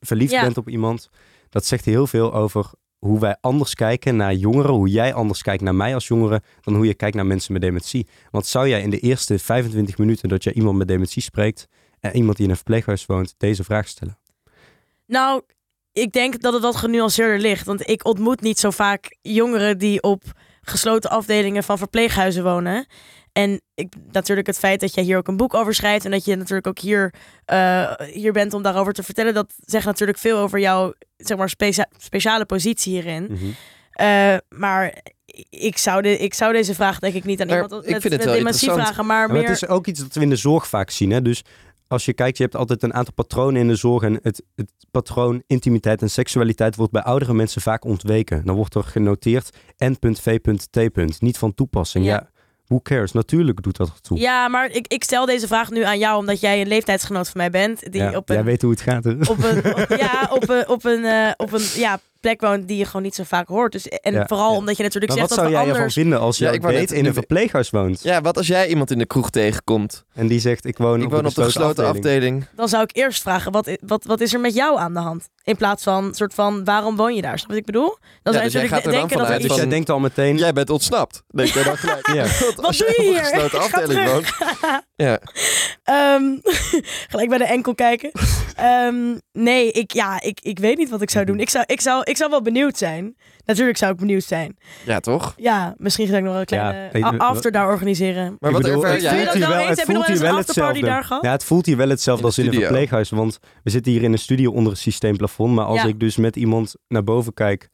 verliefd 0.00 0.32
Ja. 0.32 0.42
bent 0.42 0.56
op 0.58 0.68
iemand? 0.68 1.10
Dat 1.48 1.64
zegt 1.66 1.84
heel 1.84 2.06
veel 2.06 2.34
over 2.34 2.70
hoe 2.98 3.20
wij 3.20 3.36
anders 3.40 3.74
kijken 3.74 4.16
naar 4.16 4.34
jongeren, 4.34 4.70
hoe 4.70 4.88
jij 4.88 5.14
anders 5.14 5.42
kijkt 5.42 5.62
naar 5.62 5.74
mij 5.74 5.94
als 5.94 6.08
jongere, 6.08 6.42
dan 6.60 6.74
hoe 6.74 6.86
je 6.86 6.94
kijkt 6.94 7.16
naar 7.16 7.26
mensen 7.26 7.52
met 7.52 7.62
dementie. 7.62 8.06
Want 8.30 8.46
zou 8.46 8.68
jij 8.68 8.82
in 8.82 8.90
de 8.90 8.98
eerste 8.98 9.38
25 9.38 9.98
minuten 9.98 10.28
dat 10.28 10.44
jij 10.44 10.52
iemand 10.52 10.78
met 10.78 10.88
dementie 10.88 11.22
spreekt 11.22 11.66
en 12.00 12.16
iemand 12.16 12.36
die 12.36 12.44
in 12.44 12.50
een 12.50 12.56
verpleeghuis 12.56 13.06
woont, 13.06 13.34
deze 13.38 13.64
vraag 13.64 13.88
stellen? 13.88 14.18
Nou, 15.06 15.42
ik 15.92 16.12
denk 16.12 16.40
dat 16.40 16.52
het 16.52 16.62
wat 16.62 16.76
genuanceerder 16.76 17.38
ligt. 17.38 17.66
Want 17.66 17.88
ik 17.88 18.04
ontmoet 18.04 18.40
niet 18.40 18.58
zo 18.58 18.70
vaak 18.70 19.16
jongeren 19.22 19.78
die 19.78 20.02
op 20.02 20.22
gesloten 20.60 21.10
afdelingen 21.10 21.64
van 21.64 21.78
verpleeghuizen 21.78 22.44
wonen. 22.44 22.86
En 23.42 23.60
ik, 23.74 23.94
natuurlijk 24.12 24.46
het 24.46 24.58
feit 24.58 24.80
dat 24.80 24.94
jij 24.94 25.04
hier 25.04 25.16
ook 25.16 25.28
een 25.28 25.36
boek 25.36 25.54
over 25.54 25.74
schrijft... 25.74 26.04
en 26.04 26.10
dat 26.10 26.24
je 26.24 26.36
natuurlijk 26.36 26.66
ook 26.66 26.78
hier, 26.78 27.14
eh, 27.44 27.92
hier 28.12 28.32
bent 28.32 28.54
om 28.54 28.62
daarover 28.62 28.92
te 28.92 29.02
vertellen... 29.02 29.34
dat 29.34 29.54
zegt 29.58 29.86
natuurlijk 29.86 30.18
veel 30.18 30.38
over 30.38 30.58
jouw 30.58 30.92
zeg 31.16 31.36
maar, 31.36 31.48
specia- 31.48 31.88
speciale 31.96 32.44
positie 32.44 32.92
hierin. 32.92 33.26
Mhm. 33.30 33.44
Eh, 33.90 34.36
maar 34.48 34.94
ik 35.50 35.78
zou, 35.78 36.02
de, 36.02 36.18
ik 36.18 36.34
zou 36.34 36.52
deze 36.52 36.74
vraag 36.74 36.98
denk 36.98 37.14
ik 37.14 37.24
niet 37.24 37.40
aan 37.40 37.46
Maar 37.46 37.62
iemand 37.62 37.84
ik 37.84 37.90
met, 37.90 38.00
vind 38.00 38.12
het 38.14 38.22
met 38.22 38.32
wel 38.32 38.36
interessant. 38.36 38.80
vragen, 38.80 39.06
maar 39.06 39.20
Ja, 39.20 39.26
maar 39.26 39.36
meer... 39.36 39.48
het 39.48 39.62
is 39.62 39.68
ook 39.68 39.86
iets 39.86 40.00
dat 40.00 40.14
we 40.14 40.20
in 40.20 40.28
de 40.30 40.36
zorg 40.36 40.66
vaak 40.68 40.90
zien. 40.90 41.10
Hè? 41.10 41.22
Dus 41.22 41.42
als 41.90 42.04
je 42.04 42.12
kijkt, 42.12 42.36
je 42.36 42.42
hebt 42.42 42.56
altijd 42.56 42.82
een 42.82 42.94
aantal 42.94 43.14
patronen 43.14 43.60
in 43.60 43.68
de 43.68 43.74
zorg. 43.74 44.02
En 44.02 44.18
het, 44.22 44.42
het 44.54 44.72
patroon 44.90 45.42
intimiteit 45.46 46.02
en 46.02 46.10
seksualiteit 46.10 46.76
wordt 46.76 46.92
bij 46.92 47.02
oudere 47.02 47.34
mensen 47.34 47.62
vaak 47.62 47.84
ontweken. 47.84 48.44
Dan 48.44 48.56
wordt 48.56 48.74
er 48.74 48.82
genoteerd 48.84 49.50
N.V.T. 49.78 51.20
Niet 51.20 51.38
van 51.38 51.54
toepassing. 51.54 52.04
Ja. 52.04 52.12
Ja. 52.12 52.29
Who 52.70 52.80
cares? 52.82 53.12
Natuurlijk 53.12 53.62
doet 53.62 53.76
dat 53.76 53.88
ertoe. 53.94 54.18
Ja, 54.18 54.48
maar 54.48 54.70
ik, 54.70 54.86
ik 54.88 55.04
stel 55.04 55.26
deze 55.26 55.46
vraag 55.46 55.70
nu 55.70 55.82
aan 55.82 55.98
jou 55.98 56.18
omdat 56.18 56.40
jij 56.40 56.60
een 56.60 56.68
leeftijdsgenoot 56.68 57.28
van 57.28 57.40
mij 57.40 57.50
bent. 57.50 57.92
Die 57.92 58.02
Ja, 58.02 58.16
op 58.16 58.28
een, 58.28 58.34
Jij 58.34 58.44
weet 58.44 58.62
hoe 58.62 58.70
het 58.70 58.80
gaat. 58.80 59.04
Hè? 59.04 59.10
op 59.10 59.44
een, 59.44 59.74
op- 59.74 59.94
ja, 59.98 60.28
op 60.32 60.48
een, 60.48 60.68
op 60.68 60.84
een, 60.84 61.04
eh, 61.04 61.30
op 61.36 61.52
een 61.52 61.62
ja, 61.74 62.00
plek 62.20 62.40
woont 62.40 62.68
die 62.68 62.76
je 62.76 62.84
gewoon 62.84 63.02
niet 63.02 63.14
zo 63.14 63.22
vaak 63.26 63.48
hoort. 63.48 63.72
Dus, 63.72 63.88
en 63.88 64.12
Ja, 64.12 64.26
vooral 64.26 64.50
ja. 64.50 64.56
omdat 64.56 64.76
je 64.76 64.82
natuurlijk 64.82 65.12
Maar 65.12 65.20
wat 65.20 65.28
zegt 65.30 65.40
zou 65.40 65.52
dat 65.52 65.58
jij 65.60 65.68
ervan 65.68 65.76
anders... 65.82 65.94
vinden 65.94 66.20
als 66.20 66.38
Ja, 66.38 66.44
jij 66.46 66.54
ik 66.54 66.60
wou 66.62 66.72
net- 66.74 66.82
date 66.88 66.96
in 67.00 67.06
een 67.06 67.14
verpleeghuis 67.14 67.70
woont? 67.70 68.02
Ja, 68.02 68.20
wat 68.20 68.36
als 68.36 68.46
jij 68.46 68.68
iemand 68.68 68.90
in 68.90 68.98
de 68.98 69.06
kroeg 69.06 69.30
tegenkomt? 69.30 70.04
En 70.14 70.26
die 70.26 70.40
zegt, 70.40 70.64
ik 70.64 70.78
woon, 70.78 70.98
Ik 70.98 71.04
op, 71.04 71.10
woon 71.12 71.26
op 71.26 71.34
de 71.34 71.42
gesloten 71.42 71.86
afdeling. 71.86 72.44
Dan 72.56 72.68
zou 72.68 72.82
ik 72.82 72.96
eerst 72.96 73.22
vragen, 73.22 73.52
wat, 73.52 73.70
wat, 73.86 74.04
wat 74.04 74.20
is 74.20 74.34
er 74.34 74.40
met 74.40 74.54
jou 74.54 74.78
aan 74.78 74.92
de 74.94 75.00
hand? 75.00 75.28
In 75.44 75.56
plaats 75.56 75.82
van, 75.82 76.14
soort 76.14 76.34
van, 76.34 76.64
waarom 76.64 76.96
woon 76.96 77.14
je 77.14 77.22
daar? 77.22 77.38
Snap 77.38 77.50
je 77.50 77.56
wat 77.56 77.66
ik 77.68 77.72
bedoel? 77.72 77.96
Dan 78.22 78.32
zou 78.32 78.44
dus 78.44 78.52
je 78.52 78.58
jij 78.58 78.68
natuurlijk 78.68 78.84
gaat 78.84 78.84
er 78.84 79.08
dan 79.08 79.18
dat 79.18 79.28
er 79.28 79.38
iets... 79.40 79.48
Dus 79.48 79.56
jij 79.56 79.68
denkt 79.68 79.90
al 79.90 79.98
meteen... 79.98 80.36
Jij 80.36 80.52
bent 80.52 80.70
ontsnapt. 80.70 81.22
Denk 81.28 81.48
jij 81.48 81.62
dan 81.62 81.76
gelijk. 81.76 82.08
Ja. 82.14 82.22
Als 82.56 82.78
doe 82.78 82.94
jij 82.96 83.04
je 83.06 83.10
hier? 83.12 83.24
gesloten 83.24 83.60
afdeling 83.60 84.04
woont. 84.10 84.26
Ja. 84.96 85.20
Ehm, 85.82 86.22
gelijk 87.10 87.28
bij 87.28 87.38
de 87.38 87.44
enkel 87.44 87.74
kijken. 87.74 88.10
Ehm, 88.56 89.18
nee, 89.32 89.70
ik, 89.72 89.92
ja, 89.92 90.20
ik, 90.20 90.40
ik 90.42 90.58
weet 90.58 90.78
niet 90.78 90.90
wat 90.90 91.02
ik 91.02 91.10
zou 91.10 91.24
doen. 91.24 91.40
Ik 91.40 91.50
zou, 91.50 91.64
ik, 91.66 91.80
zou, 91.80 92.02
ik 92.10 92.16
zou 92.16 92.30
wel 92.30 92.42
benieuwd 92.42 92.76
zijn. 92.78 93.16
Natuurlijk 93.44 93.78
zou 93.78 93.92
ik 93.92 93.98
benieuwd 93.98 94.24
zijn. 94.24 94.56
ja, 94.84 95.00
toch? 95.00 95.34
Ja, 95.36 95.74
misschien 95.76 96.06
ga 96.08 96.16
ik 96.16 96.22
nog 96.22 96.30
wel 96.32 96.40
een 96.40 96.46
kleine 96.46 96.98
Ja, 96.98 97.08
after 97.16 97.52
daar 97.52 97.66
organiseren. 97.66 98.36
Maar 98.40 98.50
Ik 98.50 98.56
wat 98.56 98.62
bedoel, 98.64 98.82
ervaar 98.82 98.92
het 98.92 99.02
jij? 99.02 99.10
dat 99.24 99.32
voelt 99.32 99.34
hier 99.44 99.48
wel, 99.48 99.58
eens? 99.58 99.68
het 99.68 99.78
Heb 99.78 99.86
je 99.86 99.92
nog 99.92 100.04
voelt 100.04 100.08
eens 100.16 100.20
wel 100.26 100.30
een 100.32 100.36
afterparty 100.38 100.68
hetzelfde. 100.72 100.94
daar 100.94 101.04
gehad? 101.04 101.22
Ja, 101.24 101.30
het 101.30 101.44
voelt 101.44 101.66
hier 101.66 101.76
wel 101.76 101.88
hetzelfde 101.88 102.22
In 102.26 102.28
de 102.30 102.34
als 102.36 102.38
in 102.38 102.44
een 102.44 102.50
studio. 102.52 102.68
verpleeghuis. 102.68 103.10
Want 103.10 103.38
we 103.62 103.70
zitten 103.70 103.92
hier 103.92 104.02
in 104.02 104.12
een 104.12 104.18
studio 104.18 104.50
onder 104.52 104.72
een 104.72 104.78
systeemplafond. 104.78 105.54
Maar 105.54 105.64
als 105.64 105.82
Ja. 105.82 105.86
ik 105.88 106.00
dus 106.00 106.16
met 106.16 106.36
iemand 106.36 106.74
naar 106.88 107.04
boven 107.04 107.34
kijk 107.34 107.68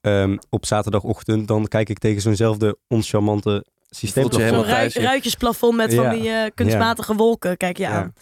ehm, 0.00 0.36
op 0.50 0.66
zaterdagochtend... 0.66 1.48
dan 1.48 1.68
kijk 1.68 1.88
ik 1.88 1.98
tegen 1.98 2.22
zo'nzelfde 2.22 2.76
oncharmante 2.88 3.64
systeemplafond. 3.90 4.42
helemaal 4.44 4.64
Zo'n 4.64 4.74
thuis, 4.74 4.94
ruitjesplafond 4.96 5.76
met 5.76 5.94
van 5.94 6.08
die 6.10 6.28
eh, 6.30 6.50
kunstmatige 6.54 7.14
wolken. 7.14 7.56
Kijk 7.56 7.76
je 7.76 7.82
Ja. 7.82 7.90
aan. 7.90 8.14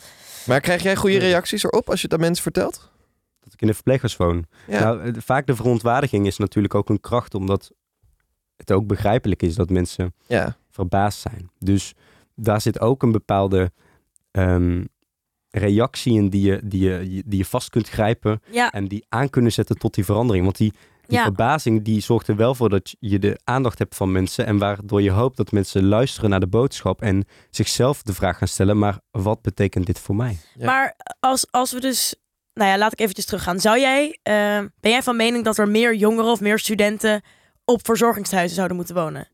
Maar 0.44 0.60
krijg 0.60 0.82
jij 0.82 0.96
goede 0.96 1.18
reacties 1.18 1.64
erop 1.64 1.90
als 1.90 2.00
je 2.00 2.04
het 2.06 2.14
aan 2.14 2.20
mensen 2.20 2.42
vertelt? 2.42 2.89
Ik 3.60 3.66
in 3.66 3.68
een 3.68 3.82
verpleeghuis 3.82 4.16
woon. 4.16 4.46
Ja. 4.66 4.80
Nou, 4.80 5.14
vaak 5.20 5.46
de 5.46 5.56
verontwaardiging 5.56 6.26
is 6.26 6.36
natuurlijk 6.36 6.74
ook 6.74 6.88
een 6.88 7.00
kracht... 7.00 7.34
omdat 7.34 7.72
het 8.56 8.72
ook 8.72 8.86
begrijpelijk 8.86 9.42
is 9.42 9.54
dat 9.54 9.70
mensen 9.70 10.14
ja. 10.26 10.56
verbaasd 10.70 11.20
zijn. 11.20 11.50
Dus 11.58 11.94
daar 12.34 12.60
zit 12.60 12.80
ook 12.80 13.02
een 13.02 13.12
bepaalde 13.12 13.72
ehm, 14.30 14.84
reactieën 15.50 16.30
die 16.30 16.42
je, 16.42 16.60
die, 16.64 16.80
je, 16.80 17.22
die 17.26 17.38
je 17.38 17.44
vast 17.44 17.70
kunt 17.70 17.88
grijpen 17.88 18.40
Ja, 18.50 18.72
en 18.72 18.88
die 18.88 19.04
aan 19.08 19.30
kunnen 19.30 19.52
zetten 19.52 19.78
tot 19.78 19.94
die 19.94 20.04
verandering. 20.04 20.44
Want 20.44 20.56
die, 20.56 20.72
die 21.06 21.18
Ja. 21.18 21.22
verbazing 21.22 21.84
die 21.84 22.00
zorgt 22.00 22.28
er 22.28 22.36
wel 22.36 22.54
voor 22.54 22.68
dat 22.68 22.96
je 22.98 23.18
de 23.18 23.40
aandacht 23.44 23.78
hebt 23.78 23.96
van 23.96 24.12
mensen 24.12 24.46
en 24.46 24.58
waardoor 24.58 25.02
je 25.02 25.10
hoopt 25.10 25.36
dat 25.36 25.52
mensen 25.52 25.84
luisteren 25.84 26.30
naar 26.30 26.40
de 26.40 26.46
boodschap 26.46 27.02
en 27.02 27.24
zichzelf 27.50 28.02
de 28.02 28.14
vraag 28.14 28.38
gaan 28.38 28.48
stellen, 28.48 28.78
maar 28.78 28.98
wat 29.10 29.42
betekent 29.42 29.86
dit 29.86 29.98
voor 29.98 30.16
mij? 30.16 30.38
Ja. 30.54 30.66
maar 30.66 30.96
als, 31.20 31.46
als 31.50 31.72
we 31.72 31.80
dus... 31.80 32.14
Nou 32.54 32.70
ja, 32.70 32.78
laat 32.78 32.92
ik 32.92 33.00
eventjes 33.00 33.24
teruggaan. 33.26 33.60
Zou 33.60 33.78
jij, 33.80 34.18
eh, 34.22 34.34
ben 34.80 34.90
jij 34.90 35.02
van 35.02 35.16
mening 35.16 35.44
dat 35.44 35.58
er 35.58 35.68
meer 35.68 35.94
jongeren 35.94 36.30
of 36.30 36.40
meer 36.40 36.58
studenten 36.58 37.22
op 37.64 37.84
verzorgingshuizen 37.86 38.54
zouden 38.56 38.76
moeten 38.76 38.94
wonen? 38.94 39.28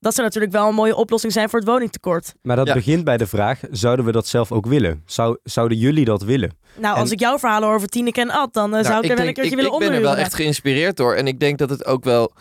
Dat 0.00 0.14
zou 0.14 0.26
natuurlijk 0.26 0.52
wel 0.52 0.68
een 0.68 0.74
mooie 0.74 0.96
oplossing 0.96 1.32
zijn 1.32 1.48
voor 1.48 1.58
het 1.58 1.68
woningtekort. 1.68 2.34
Maar 2.42 2.56
dat 2.56 2.66
Ja. 2.66 2.74
begint 2.74 3.04
bij 3.04 3.16
de 3.16 3.26
vraag, 3.26 3.60
zouden 3.70 4.04
we 4.04 4.12
dat 4.12 4.26
zelf 4.26 4.52
ook 4.52 4.66
willen? 4.66 5.02
Zou, 5.06 5.38
zouden 5.42 5.78
jullie 5.78 6.04
dat 6.04 6.22
willen? 6.22 6.58
Nou, 6.76 6.94
En- 6.94 7.00
als 7.00 7.10
ik 7.10 7.20
jouw 7.20 7.38
verhalen 7.38 7.66
hoor 7.66 7.76
over 7.76 7.88
Tineke 7.88 8.20
en 8.20 8.30
Ad, 8.30 8.52
dan 8.52 8.64
eh, 8.64 8.70
Nou, 8.70 8.84
zou 8.84 9.04
ik 9.04 9.10
er 9.10 9.16
wel 9.16 9.26
een 9.26 9.32
keertje 9.34 9.50
ik, 9.50 9.56
willen 9.56 9.72
ik 9.72 9.78
ben 9.78 9.92
er 9.92 10.02
wel 10.02 10.16
echt 10.16 10.34
geïnspireerd 10.34 10.96
door. 10.96 11.14
En 11.14 11.26
ik 11.26 11.40
denk 11.40 11.58
dat 11.58 11.70
het 11.70 11.84
ook 11.86 12.04
wel... 12.04 12.32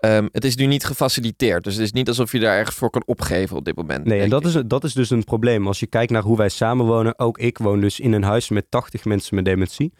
ehm, 0.00 0.28
het 0.32 0.44
is 0.44 0.56
nu 0.56 0.66
niet 0.66 0.84
gefaciliteerd. 0.84 1.64
Dus 1.64 1.74
het 1.74 1.82
is 1.82 1.92
niet 1.92 2.08
alsof 2.08 2.32
je 2.32 2.38
daar 2.38 2.58
ergens 2.58 2.76
voor 2.76 2.90
kan 2.90 3.02
opgeven 3.06 3.56
op 3.56 3.64
dit 3.64 3.76
moment. 3.76 4.04
Nee, 4.04 4.20
en 4.20 4.28
dat 4.28 4.44
is, 4.44 4.62
dat 4.66 4.84
is 4.84 4.92
dus 4.92 5.10
een 5.10 5.24
probleem. 5.24 5.66
Als 5.66 5.80
je 5.80 5.86
kijkt 5.86 6.12
naar 6.12 6.22
hoe 6.22 6.36
wij 6.36 6.48
samenwonen, 6.48 7.18
ook 7.18 7.38
ik 7.38 7.58
woon 7.58 7.80
dus 7.80 8.00
in 8.00 8.12
een 8.12 8.22
huis 8.22 8.48
met 8.48 8.66
80 8.68 9.04
mensen 9.04 9.34
met 9.34 9.44
dementie. 9.44 9.92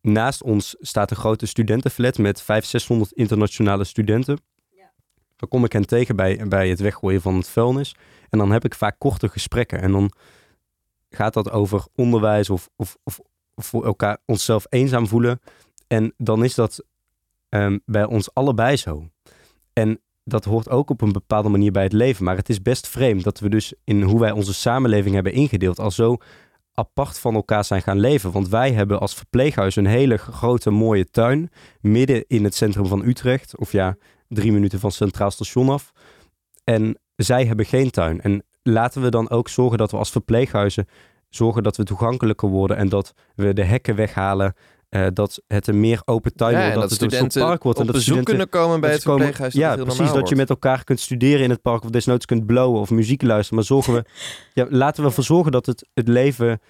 Naast 0.00 0.42
ons 0.42 0.76
staat 0.80 1.10
een 1.10 1.16
grote 1.16 1.46
studentenflat 1.46 2.18
met 2.18 2.42
500, 2.42 2.70
600 2.70 3.12
internationale 3.12 3.84
studenten. 3.84 4.38
Dan 5.36 5.48
kom 5.48 5.64
ik 5.64 5.72
hen 5.72 5.86
tegen 5.86 6.16
bij, 6.16 6.42
bij 6.48 6.68
het 6.68 6.80
weggooien 6.80 7.20
van 7.20 7.36
het 7.36 7.48
vuilnis. 7.48 7.94
En 8.28 8.38
dan 8.38 8.50
heb 8.50 8.64
ik 8.64 8.74
vaak 8.74 8.98
korte 8.98 9.28
gesprekken. 9.28 9.80
En 9.80 9.92
dan 9.92 10.12
gaat 11.10 11.34
dat 11.34 11.50
over 11.50 11.86
onderwijs 11.94 12.50
of, 12.50 12.68
of, 12.76 12.96
of, 13.04 13.20
of 13.54 13.66
voor 13.66 13.84
elkaar 13.84 14.18
onszelf 14.24 14.66
eenzaam 14.68 15.06
voelen. 15.06 15.40
En 15.86 16.14
dan 16.16 16.44
is 16.44 16.54
dat 16.54 16.84
ehm, 17.64 17.78
bij 17.84 18.04
ons 18.04 18.34
allebei 18.34 18.76
zo. 18.76 19.08
En 19.72 20.00
dat 20.24 20.44
hoort 20.44 20.70
ook 20.70 20.90
op 20.90 21.00
een 21.00 21.12
bepaalde 21.12 21.48
manier 21.48 21.72
bij 21.72 21.82
het 21.82 21.92
leven. 21.92 22.24
Maar 22.24 22.36
het 22.36 22.48
is 22.48 22.62
best 22.62 22.88
vreemd 22.88 23.24
dat 23.24 23.38
we 23.38 23.48
dus 23.48 23.74
in 23.84 24.02
hoe 24.02 24.20
wij 24.20 24.30
onze 24.30 24.54
samenleving 24.54 25.14
hebben 25.14 25.32
ingedeeld 25.32 25.78
al 25.78 25.90
zo 25.90 26.16
apart 26.72 27.18
van 27.18 27.34
elkaar 27.34 27.64
zijn 27.64 27.82
gaan 27.82 28.00
leven. 28.00 28.32
Want 28.32 28.48
wij 28.48 28.72
hebben 28.72 29.00
als 29.00 29.14
verpleeghuis 29.14 29.76
een 29.76 29.86
hele 29.86 30.16
grote 30.16 30.70
mooie 30.70 31.10
tuin 31.10 31.50
midden 31.80 32.24
in 32.26 32.44
het 32.44 32.54
centrum 32.54 32.86
van 32.86 33.04
Utrecht. 33.04 33.58
Of 33.58 33.72
ja, 33.72 33.96
drie 34.28 34.52
minuten 34.52 34.80
van 34.80 34.92
Centraal 34.92 35.30
Station 35.30 35.68
af. 35.68 35.92
En 36.64 36.98
zij 37.16 37.46
hebben 37.46 37.66
geen 37.66 37.90
tuin. 37.90 38.20
En 38.20 38.44
laten 38.62 39.02
we 39.02 39.08
dan 39.08 39.30
ook 39.30 39.48
zorgen 39.48 39.78
dat 39.78 39.90
we 39.90 39.96
als 39.96 40.10
verpleeghuizen 40.10 40.86
zorgen 41.28 41.62
dat 41.62 41.76
we 41.76 41.84
toegankelijker 41.84 42.48
worden 42.48 42.76
en 42.76 42.88
dat 42.88 43.12
we 43.34 43.52
de 43.52 43.64
hekken 43.64 43.96
weghalen. 43.96 44.54
Eh, 45.04 45.06
dat 45.12 45.40
het 45.46 45.66
een 45.66 45.80
meer 45.80 46.02
open 46.04 46.34
tuin 46.34 46.52
Ja, 46.52 46.58
wordt, 46.60 46.74
dat, 46.74 46.82
dat 46.90 47.00
het 47.00 47.12
een 47.12 47.30
soort 47.30 47.46
park 47.46 47.62
wordt. 47.62 47.78
en 47.78 47.84
dat 47.86 47.94
bezoek 47.94 48.16
studenten 48.16 48.24
kunnen 48.48 48.48
komen 48.48 48.80
bij 48.80 48.90
het 48.92 49.02
komen- 49.02 49.18
verpleeghuis. 49.26 49.54
Ja, 49.54 49.74
heel 49.74 49.84
precies. 49.84 50.12
Dat 50.12 50.28
je 50.28 50.36
met 50.36 50.50
elkaar 50.50 50.84
kunt 50.84 51.00
studeren 51.00 51.44
in 51.44 51.50
het 51.50 51.62
park 51.62 51.84
of 51.84 51.90
desnoods 51.90 52.24
kunt 52.24 52.46
blowen 52.46 52.80
of 52.80 52.90
muziek 52.90 53.22
luisteren. 53.22 53.54
Maar 53.54 53.64
zorgen 53.64 53.94
we, 53.94 54.04
ja, 54.60 54.66
laten 54.70 55.02
we 55.02 55.08
ervoor 55.08 55.24
zorgen 55.24 55.52
dat 55.52 55.66
het, 55.66 55.88
het 55.94 56.08
leven 56.08 56.60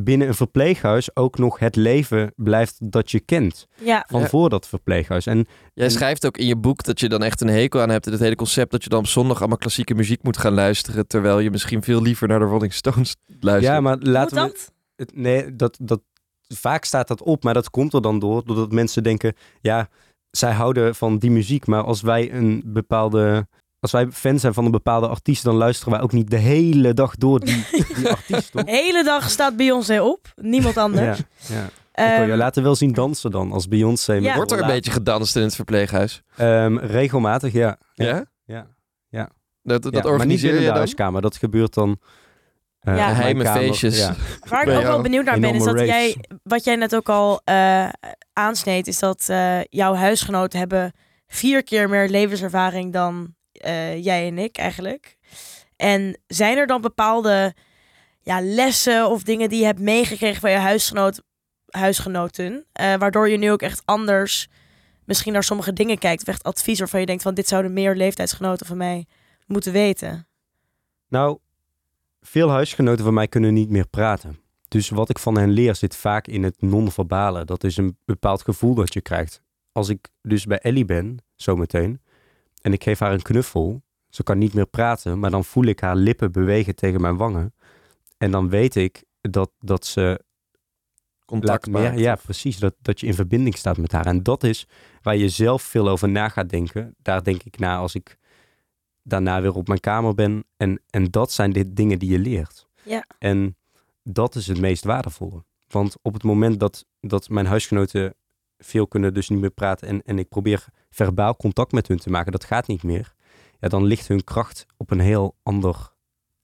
binnen 0.00 0.28
een 0.28 0.34
verpleeghuis 0.34 1.16
ook 1.16 1.38
nog 1.38 1.58
het 1.58 1.76
leven 1.76 2.32
blijft 2.36 2.76
dat 2.92 3.10
je 3.10 3.20
kent 3.20 3.66
Ja, 3.74 4.04
van 4.08 4.20
Ja. 4.20 4.26
voor 4.26 4.48
dat 4.48 4.68
verpleeghuis. 4.68 5.26
En 5.26 5.46
Jij 5.74 5.88
schrijft 5.90 6.26
ook 6.26 6.38
in 6.38 6.46
je 6.46 6.56
boek 6.56 6.84
dat 6.84 7.00
je 7.00 7.08
dan 7.08 7.22
echt 7.22 7.40
een 7.40 7.48
hekel 7.48 7.80
aan 7.80 7.88
hebt. 7.90 8.06
En 8.06 8.12
het 8.12 8.20
hele 8.20 8.34
concept 8.34 8.70
dat 8.70 8.82
je 8.82 8.88
dan 8.88 8.98
op 8.98 9.06
zondag 9.06 9.38
allemaal 9.38 9.56
klassieke 9.58 9.94
muziek 9.94 10.22
moet 10.22 10.36
gaan 10.36 10.52
luisteren. 10.54 11.06
Terwijl 11.06 11.38
je 11.38 11.50
misschien 11.50 11.82
veel 11.82 12.02
liever 12.02 12.28
naar 12.28 12.38
de 12.38 12.44
Rolling 12.44 12.72
Stones 12.74 13.16
luistert. 13.40 13.74
ja, 13.74 13.80
maar 13.80 13.96
moet 13.98 14.06
laten 14.06 14.36
we. 14.36 14.42
dat? 14.42 14.72
Het, 14.96 15.16
nee, 15.16 15.56
dat, 15.56 15.78
dat, 15.82 16.00
vaak 16.48 16.84
staat 16.84 17.08
dat 17.08 17.22
op, 17.22 17.44
maar 17.44 17.54
dat 17.54 17.70
komt 17.70 17.92
er 17.92 18.02
dan 18.02 18.18
door. 18.18 18.44
Doordat 18.44 18.72
mensen 18.72 19.02
denken, 19.02 19.34
ja, 19.60 19.88
zij 20.30 20.52
houden 20.52 20.94
van 20.94 21.18
die 21.18 21.30
muziek. 21.30 21.66
Maar 21.66 21.82
als 21.82 22.00
wij 22.00 22.32
een 22.32 22.62
bepaalde. 22.64 23.46
Als 23.80 23.92
wij 23.92 24.10
fan 24.12 24.38
zijn 24.38 24.54
van 24.54 24.64
een 24.64 24.70
bepaalde 24.70 25.08
artiest, 25.08 25.42
dan 25.42 25.54
luisteren 25.54 25.92
wij 25.92 26.02
ook 26.02 26.12
niet 26.12 26.30
de 26.30 26.36
hele 26.36 26.94
dag 26.94 27.16
door 27.16 27.40
die, 27.40 27.66
die 27.96 28.08
artiest. 28.08 28.52
Toch? 28.52 28.64
De 28.64 28.70
hele 28.70 29.04
dag 29.04 29.30
staat 29.30 29.56
Beyoncé 29.56 30.00
op. 30.00 30.32
Niemand 30.34 30.76
anders. 30.76 31.18
Ja, 31.18 31.54
ja. 31.54 31.68
Ehm, 31.92 32.10
ik 32.10 32.18
wil 32.18 32.26
je 32.26 32.36
laten 32.36 32.62
wel 32.62 32.74
zien 32.74 32.92
dansen 32.92 33.30
dan, 33.30 33.52
als 33.52 33.68
Beyoncé. 33.68 34.12
Ja. 34.12 34.34
Wordt 34.34 34.52
er 34.52 34.60
een 34.60 34.66
beetje 34.66 34.90
gedanst 34.90 35.36
in 35.36 35.42
het 35.42 35.54
verpleeghuis? 35.54 36.22
Ehm, 36.36 36.76
regelmatig, 36.76 37.52
ja. 37.52 37.78
Ja? 37.94 38.24
Ja. 38.44 38.66
Dat, 39.62 39.82
dat 39.82 40.04
Ja, 40.04 40.16
maar 40.16 40.26
niet 40.26 40.40
je 40.40 40.58
de 40.58 40.70
huiskamer. 40.70 41.22
Dat 41.22 41.36
gebeurt 41.36 41.74
dan... 41.74 41.98
eh, 42.86 42.96
Ja. 42.96 43.14
Geheime 43.14 43.46
feestjes. 43.46 43.98
Ja. 43.98 44.14
Waar 44.48 44.68
ik 44.68 44.76
ook 44.76 44.82
wel 44.82 45.00
benieuwd 45.02 45.24
naar 45.24 45.40
ben, 45.40 45.54
is 45.54 45.64
dat 45.64 45.78
jij, 45.78 46.16
wat 46.42 46.64
jij 46.64 46.76
net 46.76 46.96
ook 46.96 47.08
al 47.08 47.40
eh, 47.44 47.88
aansneed, 48.32 48.86
is 48.86 48.98
dat 48.98 49.28
eh, 49.28 49.62
jouw 49.64 49.94
huisgenoten 49.94 50.58
hebben 50.58 50.92
vier 51.26 51.62
keer 51.64 51.88
meer 51.88 52.08
levenservaring 52.08 52.92
dan 52.92 53.34
eh, 53.52 54.04
jij 54.04 54.26
en 54.26 54.38
ik 54.38 54.56
eigenlijk. 54.56 55.16
En 55.76 56.20
zijn 56.26 56.56
er 56.56 56.66
dan 56.66 56.80
bepaalde 56.80 57.54
ja, 58.22 58.40
lessen 58.40 59.10
of 59.10 59.22
dingen 59.22 59.48
die 59.48 59.58
je 59.58 59.64
hebt 59.64 59.80
meegekregen 59.80 60.40
van 60.40 60.50
je 60.50 60.56
huisgenoot, 60.56 61.22
huisgenoten, 61.66 62.66
eh, 62.72 62.94
waardoor 62.94 63.28
je 63.28 63.36
nu 63.36 63.50
ook 63.50 63.62
echt 63.62 63.82
anders 63.84 64.48
misschien 65.04 65.32
naar 65.32 65.44
sommige 65.44 65.72
dingen 65.72 65.98
kijkt, 65.98 66.22
of 66.22 66.28
echt 66.28 66.42
advies 66.42 66.78
waarvan 66.78 67.00
je 67.00 67.06
denkt 67.06 67.22
van 67.22 67.34
dit 67.34 67.48
zouden 67.48 67.72
meer 67.72 67.94
leeftijdsgenoten 67.94 68.66
van 68.66 68.76
mij 68.76 69.06
moeten 69.46 69.72
weten. 69.72 70.28
Nou, 71.08 71.38
veel 72.26 72.50
huisgenoten 72.50 73.04
van 73.04 73.14
mij 73.14 73.28
kunnen 73.28 73.54
niet 73.54 73.70
meer 73.70 73.88
praten. 73.88 74.38
Dus 74.68 74.88
wat 74.88 75.08
ik 75.08 75.18
van 75.18 75.38
hen 75.38 75.50
leer 75.50 75.74
zit 75.74 75.96
vaak 75.96 76.26
in 76.26 76.42
het 76.42 76.62
non-verbale. 76.62 77.44
Dat 77.44 77.64
is 77.64 77.76
een 77.76 77.98
bepaald 78.04 78.42
gevoel 78.42 78.74
dat 78.74 78.92
je 78.92 79.00
krijgt. 79.00 79.42
Als 79.72 79.88
ik 79.88 80.08
dus 80.22 80.44
bij 80.44 80.58
Ellie 80.58 80.84
ben, 80.84 81.18
zometeen, 81.34 82.00
en 82.60 82.72
ik 82.72 82.82
geef 82.82 82.98
haar 82.98 83.12
een 83.12 83.22
knuffel, 83.22 83.82
ze 84.08 84.22
kan 84.22 84.38
niet 84.38 84.54
meer 84.54 84.66
praten, 84.66 85.18
maar 85.18 85.30
dan 85.30 85.44
voel 85.44 85.64
ik 85.64 85.80
haar 85.80 85.96
lippen 85.96 86.32
bewegen 86.32 86.74
tegen 86.74 87.00
mijn 87.00 87.16
wangen. 87.16 87.54
En 88.18 88.30
dan 88.30 88.48
weet 88.48 88.74
ik 88.74 89.04
dat, 89.20 89.50
dat 89.58 89.86
ze 89.86 90.24
Contact 91.24 91.66
meer, 91.66 91.82
maakt. 91.82 91.98
ja, 91.98 92.14
precies. 92.14 92.58
Dat, 92.58 92.74
dat 92.82 93.00
je 93.00 93.06
in 93.06 93.14
verbinding 93.14 93.56
staat 93.56 93.76
met 93.76 93.92
haar. 93.92 94.06
En 94.06 94.22
dat 94.22 94.42
is 94.44 94.66
waar 95.02 95.16
je 95.16 95.28
zelf 95.28 95.62
veel 95.62 95.88
over 95.88 96.08
na 96.08 96.28
gaat 96.28 96.48
denken. 96.48 96.94
Daar 97.02 97.22
denk 97.22 97.42
ik 97.42 97.58
na 97.58 97.76
als 97.76 97.94
ik 97.94 98.18
daarna 99.06 99.40
weer 99.40 99.54
op 99.54 99.68
mijn 99.68 99.80
kamer 99.80 100.14
ben. 100.14 100.44
En, 100.56 100.80
en 100.90 101.10
dat 101.10 101.32
zijn 101.32 101.52
de 101.52 101.72
dingen 101.72 101.98
die 101.98 102.10
je 102.10 102.18
leert. 102.18 102.66
Ja. 102.82 103.04
En 103.18 103.56
dat 104.02 104.34
is 104.34 104.46
het 104.46 104.60
meest 104.60 104.84
waardevolle. 104.84 105.44
Want 105.68 105.96
op 106.02 106.12
het 106.12 106.22
moment 106.22 106.60
dat, 106.60 106.86
dat 107.00 107.28
mijn 107.28 107.46
huisgenoten 107.46 108.14
veel 108.58 108.86
kunnen 108.86 109.14
dus 109.14 109.28
niet 109.28 109.40
meer 109.40 109.50
praten 109.50 109.88
en, 109.88 110.02
en 110.02 110.18
ik 110.18 110.28
probeer 110.28 110.64
verbaal 110.90 111.36
contact 111.36 111.72
met 111.72 111.88
hun 111.88 111.98
te 111.98 112.10
maken, 112.10 112.32
dat 112.32 112.44
gaat 112.44 112.66
niet 112.66 112.82
meer. 112.82 113.14
Ja, 113.60 113.68
dan 113.68 113.84
ligt 113.84 114.08
hun 114.08 114.24
kracht 114.24 114.66
op 114.76 114.90
een 114.90 115.00
heel 115.00 115.36
ander 115.42 115.92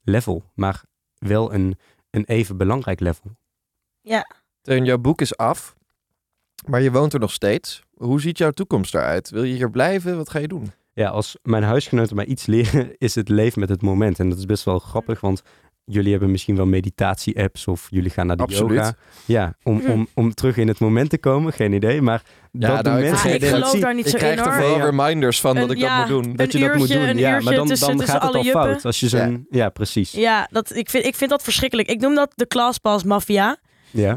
level. 0.02 0.42
Maar 0.54 0.82
wel 1.18 1.54
een, 1.54 1.78
een 2.10 2.24
even 2.24 2.56
belangrijk 2.56 3.00
level. 3.00 3.36
Teun, 4.60 4.84
jouw 4.84 4.98
boek 4.98 5.20
is 5.20 5.36
af. 5.36 5.74
Maar 6.66 6.82
je 6.82 6.90
woont 6.90 7.12
er 7.12 7.20
nog 7.20 7.32
steeds. 7.32 7.82
Hoe 7.94 8.20
ziet 8.20 8.38
jouw 8.38 8.50
toekomst 8.50 8.94
eruit? 8.94 9.30
Wil 9.30 9.42
je 9.42 9.54
hier 9.54 9.70
blijven? 9.70 10.16
Wat 10.16 10.30
ga 10.30 10.38
je 10.38 10.48
doen? 10.48 10.72
Ja, 10.94 11.08
als 11.08 11.36
mijn 11.42 11.62
huisgenoten 11.62 12.16
mij 12.16 12.24
iets 12.24 12.46
leren, 12.46 12.92
is 12.98 13.14
het 13.14 13.28
leven 13.28 13.60
met 13.60 13.68
het 13.68 13.82
moment. 13.82 14.18
En 14.18 14.28
dat 14.28 14.38
is 14.38 14.46
best 14.46 14.64
wel 14.64 14.78
grappig, 14.78 15.20
want 15.20 15.42
jullie 15.84 16.10
hebben 16.10 16.30
misschien 16.30 16.56
wel 16.56 16.66
meditatie-apps 16.66 17.66
of 17.68 17.86
jullie 17.90 18.10
gaan 18.10 18.26
naar 18.26 18.36
de 18.36 18.42
Absoluut. 18.42 18.78
yoga. 18.78 18.94
Ja, 19.24 19.54
om, 19.62 19.82
om, 19.88 20.06
om 20.14 20.34
terug 20.34 20.56
in 20.56 20.68
het 20.68 20.78
moment 20.78 21.10
te 21.10 21.18
komen, 21.18 21.52
geen 21.52 21.72
idee. 21.72 22.02
Maar 22.02 22.22
Ja, 22.52 22.74
dat 22.76 22.84
nou, 22.84 23.00
mensen 23.00 23.18
vergeet 23.18 23.42
ik 23.42 23.48
geloof 23.48 23.70
daar 23.78 23.94
niet 23.94 24.04
ik 24.04 24.10
zo 24.10 24.18
krijg 24.18 24.40
er 24.46 24.76
Ja. 24.76 24.84
reminders 24.84 25.40
van 25.40 25.54
dat 25.54 25.64
Een- 25.64 25.70
ik 25.74 25.80
dat 25.80 25.88
ja, 25.88 25.98
moet 25.98 26.08
doen. 26.08 26.36
Dat 26.36 26.52
je 26.52 26.58
dat 26.58 26.74
moet 26.76 26.88
doen. 26.92 27.16
Ja, 27.18 27.40
maar 27.40 27.54
dan, 27.54 27.66
tussen- 27.66 27.88
dan 27.88 27.96
tussen 27.96 28.14
gaat 28.20 28.26
het 28.26 28.34
al 28.36 28.44
juppen. 28.44 28.62
fout. 28.62 28.84
Als 28.84 29.00
je 29.00 29.08
zo'n... 29.08 29.46
Ja. 29.50 29.68
precies. 29.68 30.10
Ja, 30.12 30.48
dat, 30.50 30.74
ik, 30.76 30.90
vind, 30.90 31.04
ik 31.04 31.14
vind 31.14 31.30
dat 31.30 31.42
verschrikkelijk. 31.42 31.88
Ik 31.88 32.00
noem 32.00 32.14
dat 32.14 32.32
de 32.34 32.46
Classpass 32.46 33.04
Mafia. 33.04 33.56
Ja. 33.92 34.16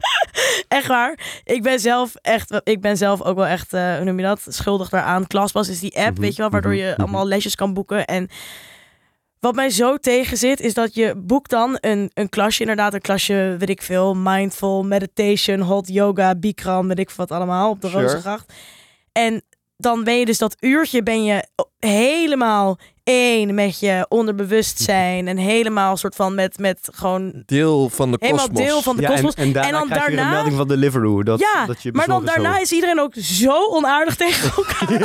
echt 0.68 0.86
waar. 0.86 1.40
Ik 1.44 1.62
ben 1.62 1.80
zelf 1.80 2.14
echt, 2.14 2.60
ik 2.64 2.80
ben 2.80 2.96
zelf 2.96 3.22
ook 3.22 3.36
wel 3.36 3.46
echt, 3.46 3.72
eh, 3.72 3.94
hoe 3.96 4.04
noem 4.04 4.18
je 4.18 4.24
dat? 4.24 4.46
Schuldig 4.48 4.88
daaraan. 4.88 5.26
Classpass 5.26 5.70
is 5.70 5.80
die 5.80 5.96
app, 5.96 6.12
Mhm, 6.12 6.20
weet 6.20 6.36
je 6.36 6.42
wel, 6.42 6.50
waardoor 6.50 6.72
mhm, 6.72 6.80
je 6.80 6.90
mhm. 6.90 7.00
allemaal 7.00 7.26
lesjes 7.26 7.54
kan 7.54 7.74
boeken. 7.74 8.04
En 8.04 8.28
wat 9.40 9.54
mij 9.54 9.70
zo 9.70 9.96
tegen 9.96 10.36
zit, 10.36 10.60
is 10.60 10.74
dat 10.74 10.94
je 10.94 11.14
boekt 11.16 11.50
dan 11.50 11.78
een, 11.80 12.10
een 12.14 12.28
klasje, 12.28 12.60
inderdaad 12.60 12.94
een 12.94 13.00
klasje, 13.00 13.56
weet 13.58 13.68
ik 13.68 13.82
veel, 13.82 14.14
mindful, 14.14 14.84
meditation, 14.84 15.60
hot 15.60 15.88
yoga, 15.88 16.34
bikram, 16.34 16.88
weet 16.88 16.98
ik 16.98 17.10
wat 17.10 17.30
allemaal, 17.30 17.70
op 17.70 17.80
de 17.80 17.88
Sure. 17.88 18.02
Rozengracht. 18.02 18.52
En 19.12 19.42
dan 19.76 20.04
ben 20.04 20.18
je 20.18 20.24
dus 20.24 20.38
dat 20.38 20.56
uurtje, 20.60 21.02
ben 21.02 21.24
je 21.24 21.44
helemaal 21.78 22.78
één 23.06 23.54
met 23.54 23.80
je 23.80 24.06
onderbewustzijn 24.08 25.28
en 25.28 25.36
helemaal 25.36 25.96
soort 25.96 26.14
van 26.14 26.34
met, 26.34 26.58
met 26.58 26.88
gewoon 26.92 27.42
Deel 27.46 27.88
van 27.88 28.10
de 28.10 28.16
helemaal 28.20 28.48
kosmos. 28.48 28.66
deel 28.66 28.82
van 28.82 28.96
de 28.96 29.02
ja, 29.02 29.08
en, 29.08 29.14
kosmos. 29.14 29.34
en 29.34 29.52
daarna 29.52 29.68
En 29.68 29.74
dan 29.74 29.86
krijg 29.88 30.04
je 30.04 30.10
een 30.10 30.16
daarna- 30.16 30.32
melding 30.32 30.56
van 30.56 30.68
Deliveroo. 30.68 31.22
Dat, 31.22 31.38
ja, 31.40 31.66
dat 31.66 31.82
je 31.82 31.92
maar 31.92 32.06
dan 32.06 32.24
daarna 32.24 32.54
zo- 32.54 32.60
is 32.60 32.72
iedereen 32.72 33.00
ook 33.00 33.14
zo 33.14 33.64
onaardig 33.70 34.16
tegen 34.26 34.50
elkaar. 34.56 35.02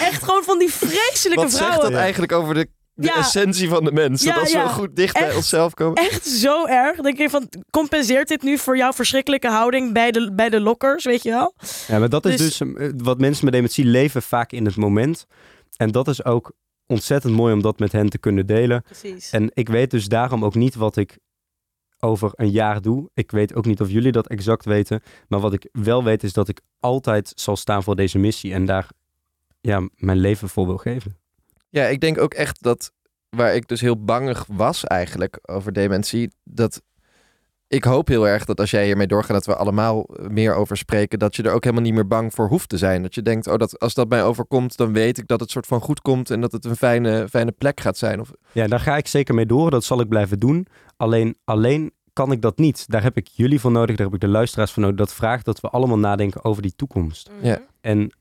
Echt 0.00 0.22
gewoon 0.22 0.42
van 0.42 0.58
die 0.58 0.72
vreselijke 0.72 1.42
Wat 1.42 1.52
zegt 1.52 1.64
vrouwen. 1.64 1.90
dat 1.90 2.00
eigenlijk 2.00 2.32
over 2.32 2.54
de 2.54 2.68
de 2.94 3.06
Ja. 3.06 3.16
essentie 3.18 3.68
van 3.68 3.84
de 3.84 3.92
mens. 3.92 4.22
Ja, 4.22 4.32
dat 4.32 4.40
als 4.42 4.52
we 4.52 4.58
ja. 4.58 4.68
goed 4.68 4.96
dicht 4.96 5.18
bij 5.18 5.34
onszelf 5.34 5.74
komen. 5.74 6.02
Echt 6.02 6.26
zo 6.26 6.66
erg. 6.66 6.94
Dan 6.94 7.04
denk 7.04 7.18
je 7.18 7.30
van, 7.30 7.48
compenseert 7.70 8.28
dit 8.28 8.42
nu 8.42 8.58
voor 8.58 8.76
jouw 8.76 8.92
verschrikkelijke 8.92 9.48
houding 9.48 9.92
bij 9.92 10.10
de, 10.10 10.32
bij 10.32 10.48
de 10.48 10.60
lokkers, 10.60 11.04
weet 11.04 11.22
je 11.22 11.30
wel? 11.30 11.54
Ja, 11.88 11.98
maar 11.98 12.08
dat 12.08 12.26
is 12.26 12.36
Dus- 12.36 12.56
dus, 12.58 12.74
eh, 12.76 12.88
wat 12.96 13.18
mensen 13.18 13.44
met 13.44 13.54
dementie 13.54 13.84
leven 13.84 14.22
vaak 14.22 14.52
in 14.52 14.64
het 14.64 14.76
moment. 14.76 15.26
En 15.76 15.90
dat 15.90 16.08
is 16.08 16.24
ook 16.24 16.52
ontzettend 16.86 17.34
mooi 17.34 17.54
om 17.54 17.62
dat 17.62 17.78
met 17.78 17.92
hen 17.92 18.08
te 18.08 18.18
kunnen 18.18 18.46
delen. 18.46 18.82
Precies. 18.82 19.30
En 19.30 19.50
ik 19.54 19.68
weet 19.68 19.90
dus 19.90 20.08
daarom 20.08 20.44
ook 20.44 20.54
niet 20.54 20.74
wat 20.74 20.96
ik 20.96 21.18
over 21.98 22.30
een 22.34 22.50
jaar 22.50 22.82
doe. 22.82 23.10
Ik 23.14 23.30
weet 23.30 23.54
ook 23.54 23.66
niet 23.66 23.80
of 23.80 23.90
jullie 23.90 24.12
dat 24.12 24.28
exact 24.28 24.64
weten. 24.64 25.02
Maar 25.28 25.40
wat 25.40 25.52
ik 25.52 25.68
wel 25.72 26.04
weet 26.04 26.22
is 26.22 26.32
dat 26.32 26.48
ik 26.48 26.60
altijd 26.80 27.32
zal 27.34 27.56
staan 27.56 27.82
voor 27.82 27.96
deze 27.96 28.18
missie. 28.18 28.52
En 28.52 28.64
daar 28.64 28.88
ja, 29.60 29.88
mijn 29.96 30.18
leven 30.18 30.48
voor 30.48 30.66
wil 30.66 30.76
geven. 30.76 31.16
Ja, 31.68 31.84
ik 31.84 32.00
denk 32.00 32.18
ook 32.18 32.34
echt 32.34 32.62
dat 32.62 32.92
waar 33.28 33.54
ik 33.54 33.68
dus 33.68 33.80
heel 33.80 34.04
bangig 34.04 34.46
was 34.48 34.84
eigenlijk 34.84 35.38
over 35.42 35.72
dementie, 35.72 36.30
dat 36.44 36.82
ik 37.72 37.84
hoop 37.84 38.08
heel 38.08 38.28
erg 38.28 38.44
dat 38.44 38.60
als 38.60 38.70
jij 38.70 38.84
hiermee 38.84 39.06
doorgaat, 39.06 39.32
dat 39.32 39.46
we 39.46 39.56
allemaal 39.56 40.06
meer 40.28 40.54
over 40.54 40.76
spreken, 40.76 41.18
dat 41.18 41.36
je 41.36 41.42
er 41.42 41.52
ook 41.52 41.64
helemaal 41.64 41.84
niet 41.84 41.94
meer 41.94 42.06
bang 42.06 42.34
voor 42.34 42.48
hoeft 42.48 42.68
te 42.68 42.78
zijn. 42.78 43.02
Dat 43.02 43.14
je 43.14 43.22
denkt, 43.22 43.46
oh, 43.46 43.56
dat, 43.56 43.78
als 43.78 43.94
dat 43.94 44.08
mij 44.08 44.24
overkomt, 44.24 44.76
dan 44.76 44.92
weet 44.92 45.18
ik 45.18 45.28
dat 45.28 45.40
het 45.40 45.50
soort 45.50 45.66
van 45.66 45.80
goed 45.80 46.00
komt 46.00 46.30
en 46.30 46.40
dat 46.40 46.52
het 46.52 46.64
een 46.64 46.76
fijne, 46.76 47.28
fijne 47.28 47.52
plek 47.52 47.80
gaat 47.80 47.98
zijn. 47.98 48.20
Of, 48.20 48.32
Ja, 48.52 48.66
daar 48.66 48.80
ga 48.80 48.96
ik 48.96 49.06
zeker 49.06 49.34
mee 49.34 49.46
door. 49.46 49.70
Dat 49.70 49.84
zal 49.84 50.00
ik 50.00 50.08
blijven 50.08 50.38
doen. 50.38 50.66
Alleen, 50.96 51.36
alleen 51.44 51.92
kan 52.12 52.32
ik 52.32 52.42
dat 52.42 52.58
niet. 52.58 52.84
Daar 52.88 53.02
heb 53.02 53.16
ik 53.16 53.28
jullie 53.28 53.60
voor 53.60 53.70
nodig. 53.70 53.96
Daar 53.96 54.06
heb 54.06 54.14
ik 54.14 54.20
de 54.20 54.28
luisteraars 54.28 54.72
voor 54.72 54.82
nodig. 54.82 54.98
Dat 54.98 55.14
vraagt 55.14 55.44
dat 55.44 55.60
we 55.60 55.68
allemaal 55.68 55.98
nadenken 55.98 56.44
over 56.44 56.62
die 56.62 56.74
toekomst. 56.76 57.30
Mhm. 57.30 57.46
Ja. 57.46 57.60
En 57.80 58.12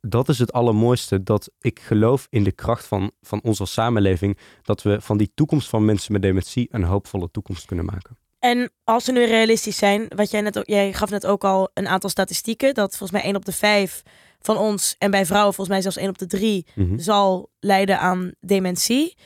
dat 0.00 0.28
is 0.28 0.38
het 0.38 0.52
allermooiste. 0.52 1.22
Dat 1.22 1.50
ik 1.60 1.80
geloof 1.80 2.26
in 2.30 2.44
de 2.44 2.52
kracht 2.52 2.86
van, 2.86 3.10
van 3.22 3.40
onze 3.42 3.66
samenleving. 3.66 4.38
Dat 4.62 4.82
we 4.82 5.00
van 5.00 5.16
die 5.16 5.32
toekomst 5.34 5.68
van 5.68 5.84
mensen 5.84 6.12
met 6.12 6.22
dementie 6.22 6.68
een 6.70 6.84
hoopvolle 6.84 7.30
toekomst 7.30 7.66
kunnen 7.66 7.84
maken. 7.84 8.19
En 8.40 8.70
als 8.84 9.06
we 9.06 9.12
nu 9.12 9.24
realistisch 9.24 9.76
zijn, 9.76 10.06
wat 10.16 10.30
jij 10.30 10.40
net 10.40 10.58
ook, 10.58 10.66
jij 10.66 10.92
gaf 10.92 11.10
net 11.10 11.26
ook 11.26 11.44
al 11.44 11.70
een 11.74 11.88
aantal 11.88 12.10
statistieken, 12.10 12.74
dat 12.74 12.88
volgens 12.96 13.10
mij 13.10 13.22
1 13.22 13.36
op 13.36 13.44
de 13.44 13.52
5 13.52 14.02
van 14.40 14.56
ons 14.56 14.94
en 14.98 15.10
bij 15.10 15.26
vrouwen 15.26 15.54
volgens 15.54 15.76
mij 15.76 15.80
zelfs 15.82 15.96
1 15.96 16.08
op 16.08 16.18
de 16.18 16.26
3 16.26 16.66
Mhm. 16.74 16.98
zal 16.98 17.50
lijden 17.58 17.98
aan 17.98 18.32
dementie. 18.40 19.16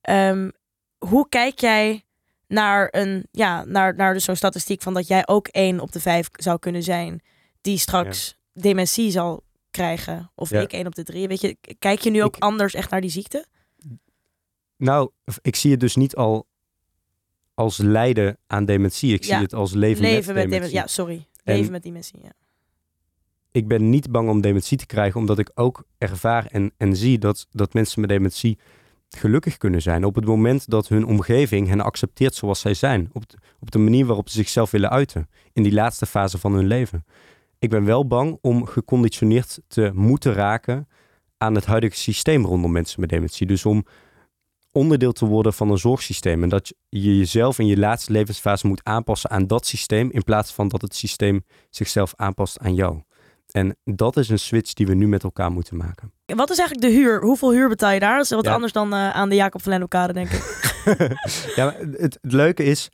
Ehm, 0.00 0.50
hoe 0.98 1.28
kijk 1.28 1.60
jij 1.60 2.04
naar 2.46 2.88
een, 2.90 3.26
ja, 3.30 3.64
naar, 3.64 3.94
naar 3.94 4.12
dus 4.14 4.24
zo'n 4.24 4.36
statistiek 4.36 4.82
van 4.82 4.94
dat 4.94 5.06
jij 5.06 5.26
ook 5.28 5.48
1 5.48 5.80
op 5.80 5.92
de 5.92 6.00
5 6.00 6.28
zou 6.32 6.58
kunnen 6.58 6.82
zijn 6.82 7.22
die 7.60 7.78
straks 7.78 8.36
dementie 8.52 9.10
zal 9.10 9.42
krijgen? 9.70 10.30
Of 10.34 10.50
Ja. 10.50 10.60
ik 10.60 10.72
1 10.72 10.86
op 10.86 10.94
de 10.94 11.02
3? 11.02 11.28
Weet 11.28 11.40
je, 11.40 11.56
kijk 11.78 12.00
je 12.00 12.10
nu 12.10 12.22
ook 12.22 12.36
Ik- 12.36 12.42
anders 12.42 12.74
echt 12.74 12.90
naar 12.90 13.00
die 13.00 13.10
ziekte? 13.10 13.46
Nou, 14.76 15.10
ik 15.42 15.56
zie 15.56 15.70
het 15.70 15.80
dus 15.80 15.96
niet 15.96 16.16
al 16.16 16.46
als 17.54 17.76
lijden 17.76 18.38
aan 18.46 18.64
dementie. 18.64 19.14
Ik 19.14 19.24
Ja, 19.24 19.34
zie 19.34 19.42
het 19.44 19.54
als 19.54 19.72
leven, 19.72 20.02
Leven 20.02 20.16
met 20.16 20.26
met 20.26 20.34
dementie. 20.34 20.50
dementie. 20.50 20.76
Ja, 20.78 20.86
sorry. 20.86 21.26
En- 21.44 21.56
Leven 21.56 21.72
met 21.72 21.82
dementie. 21.82 22.18
Ja. 22.22 22.32
ik 23.52 23.68
ben 23.68 23.90
niet 23.90 24.10
bang 24.10 24.28
om 24.28 24.40
dementie 24.40 24.78
te 24.78 24.86
krijgen, 24.86 25.20
omdat 25.20 25.38
ik 25.38 25.50
ook 25.54 25.84
ervaar 25.98 26.46
en, 26.46 26.72
en 26.76 26.96
zie 26.96 27.18
dat, 27.18 27.46
dat 27.50 27.72
mensen 27.74 28.00
met 28.00 28.10
dementie 28.10 28.58
gelukkig 29.08 29.56
kunnen 29.56 29.82
zijn. 29.82 30.04
Op 30.04 30.14
het 30.14 30.24
moment 30.24 30.70
dat 30.70 30.88
hun 30.88 31.06
omgeving 31.06 31.68
hen 31.68 31.80
accepteert 31.80 32.34
zoals 32.34 32.60
zij 32.60 32.74
zijn. 32.74 33.10
Op, 33.12 33.28
de- 33.30 33.36
op 33.60 33.70
de 33.70 33.78
manier 33.78 34.06
waarop 34.06 34.28
ze 34.28 34.36
zichzelf 34.36 34.70
willen 34.70 34.90
uiten. 34.90 35.28
In 35.52 35.62
die 35.62 35.72
laatste 35.72 36.06
fase 36.06 36.38
van 36.38 36.52
hun 36.52 36.66
leven. 36.66 37.04
Ik 37.58 37.70
ben 37.70 37.84
wel 37.84 38.06
bang 38.06 38.38
om 38.40 38.66
geconditioneerd 38.66 39.60
te 39.68 39.90
moeten 39.94 40.32
raken 40.32 40.88
aan 41.38 41.54
het 41.54 41.64
huidige 41.66 41.96
systeem 41.96 42.44
rondom 42.44 42.72
mensen 42.72 43.00
met 43.00 43.08
dementie. 43.08 43.46
Dus 43.46 43.64
om 43.66 43.84
onderdeel 44.74 45.12
te 45.12 45.26
worden 45.26 45.52
van 45.52 45.70
een 45.70 45.78
zorgsysteem. 45.78 46.42
En 46.42 46.48
dat 46.48 46.72
je 46.88 47.18
jezelf 47.18 47.58
in 47.58 47.66
je 47.66 47.76
laatste 47.78 48.12
levensfase 48.12 48.66
moet 48.66 48.84
aanpassen 48.84 49.30
aan 49.30 49.46
dat 49.46 49.66
systeem. 49.66 50.10
In 50.10 50.22
plaats 50.24 50.52
van 50.52 50.68
dat 50.68 50.82
het 50.82 50.94
systeem 50.94 51.44
zichzelf 51.70 52.12
aanpast 52.16 52.58
aan 52.58 52.74
jou. 52.74 53.02
En 53.50 53.76
dat 53.84 54.16
is 54.16 54.28
een 54.28 54.38
switch 54.38 54.72
die 54.72 54.86
we 54.86 54.94
nu 54.94 55.06
met 55.08 55.22
elkaar 55.22 55.50
moeten 55.52 55.76
maken. 55.76 56.12
Wat 56.26 56.50
is 56.50 56.58
eigenlijk 56.58 56.88
de 56.88 56.94
huur? 57.00 57.20
Hoeveel 57.20 57.52
huur 57.52 57.68
betaal 57.68 57.90
je 57.92 58.00
daar? 58.00 58.16
Dat 58.16 58.24
is 58.24 58.30
wat 58.30 58.44
Ja. 58.44 58.52
anders 58.54 58.72
dan 58.72 58.92
eh, 58.92 59.10
aan 59.10 59.28
de 59.28 59.34
Jacob 59.34 59.62
van 59.62 59.70
Lennepkade, 59.72 60.12
denk 60.12 60.30
ik. 60.30 60.72
ja, 61.56 61.74
het, 61.78 62.00
het 62.00 62.18
leuke 62.20 62.64
is, 62.64 62.88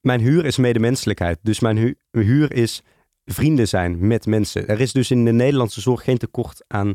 mijn 0.00 0.20
huur 0.20 0.44
is 0.44 0.56
medemenselijkheid. 0.56 1.38
Dus 1.42 1.60
mijn 1.60 1.76
hu- 1.76 1.94
huur 2.10 2.52
is 2.52 2.82
vrienden 3.24 3.68
zijn 3.68 4.06
met 4.06 4.26
mensen. 4.26 4.68
Er 4.68 4.80
is 4.80 4.92
dus 4.92 5.10
in 5.10 5.24
de 5.24 5.32
Nederlandse 5.32 5.80
zorg 5.80 6.04
geen 6.04 6.18
tekort 6.18 6.64
aan 6.68 6.94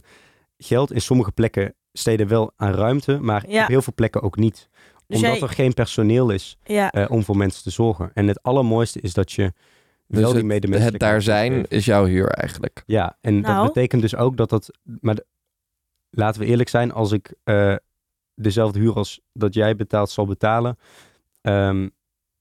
geld. 0.57 0.91
In 0.91 1.01
sommige 1.01 1.31
plekken 1.31 1.75
steden 1.93 2.27
wel 2.27 2.51
aan 2.55 2.73
ruimte, 2.73 3.19
maar 3.19 3.49
Ja. 3.49 3.61
op 3.61 3.67
heel 3.67 3.81
veel 3.81 3.93
plekken 3.95 4.21
ook 4.21 4.35
niet. 4.35 4.69
Dus 5.07 5.17
Omdat 5.17 5.31
jij- 5.39 5.47
er 5.47 5.53
geen 5.55 5.73
personeel 5.73 6.29
is 6.29 6.57
Ja. 6.63 6.91
eh, 6.91 7.11
om 7.11 7.23
voor 7.23 7.37
mensen 7.37 7.63
te 7.63 7.69
zorgen. 7.69 8.11
En 8.13 8.27
het 8.27 8.43
allermooiste 8.43 8.99
is 9.01 9.13
dat 9.13 9.31
je 9.31 9.53
dus 10.07 10.19
wel 10.19 10.29
die 10.29 10.37
het, 10.37 10.45
medemenselijkheid 10.47 10.91
het 11.01 11.11
daar 11.11 11.21
zijn 11.37 11.65
is 11.67 11.85
jouw 11.85 12.05
huur 12.05 12.27
eigenlijk. 12.27 12.83
Ja, 12.85 13.17
en 13.21 13.39
Nou. 13.41 13.55
dat 13.65 13.73
betekent 13.73 14.01
dus 14.01 14.15
ook 14.15 14.37
dat 14.37 14.49
dat... 14.49 14.71
Maar 14.83 15.15
de- 15.15 15.25
laten 16.09 16.41
we 16.41 16.47
eerlijk 16.47 16.69
zijn, 16.69 16.91
als 16.91 17.11
ik 17.11 17.33
eh, 17.43 17.75
dezelfde 18.35 18.79
huur 18.79 18.93
als 18.93 19.21
dat 19.33 19.53
jij 19.53 19.75
betaalt 19.75 20.09
zal 20.09 20.25
betalen... 20.25 20.77
ehm, 21.41 21.87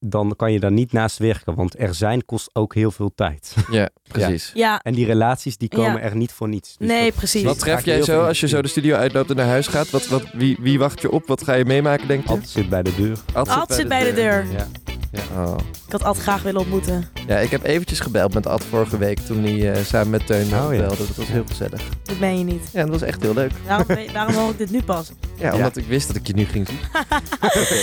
dan 0.08 0.34
kan 0.36 0.52
je 0.52 0.60
daar 0.60 0.72
niet 0.72 0.92
naast 0.92 1.18
werken. 1.18 1.54
Want 1.54 1.78
er 1.80 1.94
zijn 1.94 2.24
kost 2.24 2.50
ook 2.52 2.74
heel 2.74 2.90
veel 2.90 3.12
tijd. 3.14 3.54
Ja, 3.70 3.88
precies. 4.08 4.50
ja. 4.54 4.80
En 4.82 4.92
die 4.94 5.06
relaties 5.06 5.56
die 5.56 5.68
komen 5.68 5.92
Ja. 5.92 6.00
er 6.00 6.16
niet 6.16 6.32
voor 6.32 6.48
niets. 6.48 6.76
Dus 6.78 6.88
Nee, 6.88 7.04
dat- 7.04 7.14
precies. 7.14 7.42
Wat 7.42 7.58
tref 7.58 7.84
jij 7.84 8.02
zo 8.02 8.24
als 8.26 8.40
je 8.40 8.48
zo 8.48 8.62
de 8.62 8.68
studio 8.68 8.96
uitloopt 8.96 9.30
en 9.30 9.36
naar 9.36 9.46
huis 9.46 9.66
gaat? 9.66 9.90
Wat, 9.90 10.06
wat, 10.08 10.22
wie, 10.32 10.56
wie 10.60 10.78
wacht 10.78 11.00
je 11.00 11.10
op? 11.10 11.26
Wat 11.26 11.44
ga 11.44 11.54
je 11.54 11.64
meemaken, 11.64 12.08
denk 12.08 12.22
je? 12.26 12.28
Ad 12.30 12.48
zit 12.48 12.68
bij 12.68 12.82
de 12.82 12.94
deur. 12.96 13.18
Ad 13.32 13.48
Ad 13.48 13.74
zit 13.74 13.88
bij 13.88 14.04
de 14.04 14.12
deur. 14.12 14.46
Ja. 14.52 14.66
Oh. 15.36 15.56
Ik 15.86 15.92
had 15.92 16.02
Ad 16.02 16.18
graag 16.18 16.42
willen 16.42 16.60
ontmoeten. 16.60 17.08
Ja, 17.26 17.36
ik 17.38 17.50
heb 17.50 17.64
eventjes 17.64 18.00
gebeld 18.00 18.34
met 18.34 18.46
Ad 18.46 18.64
vorige 18.70 18.98
week 18.98 19.18
toen 19.18 19.42
hij 19.44 19.72
eh, 19.72 19.84
samen 19.84 20.10
met 20.10 20.26
Teun 20.26 20.42
Oh, 20.46 20.50
ja. 20.50 20.68
belde. 20.80 20.96
Dat 21.06 21.16
was 21.16 21.26
heel 21.28 21.44
gezellig. 21.48 21.82
Dat 22.02 22.18
ben 22.18 22.38
je 22.38 22.44
niet. 22.44 22.62
Ja, 22.72 22.80
dat 22.80 22.90
was 22.90 23.02
echt 23.02 23.22
heel 23.22 23.34
leuk. 23.34 23.50
Waarom, 23.66 23.86
waarom 24.12 24.34
hoor 24.34 24.50
ik 24.50 24.58
dit 24.58 24.70
nu 24.70 24.82
pas? 24.82 25.10
Ja, 25.38 25.54
omdat 25.54 25.76
ik 25.76 25.86
wist 25.86 26.06
dat 26.06 26.16
ik 26.16 26.26
je 26.26 26.32
nu 26.34 26.44
ging 26.44 26.68
zien. 26.68 26.78
Oké. 27.62 27.76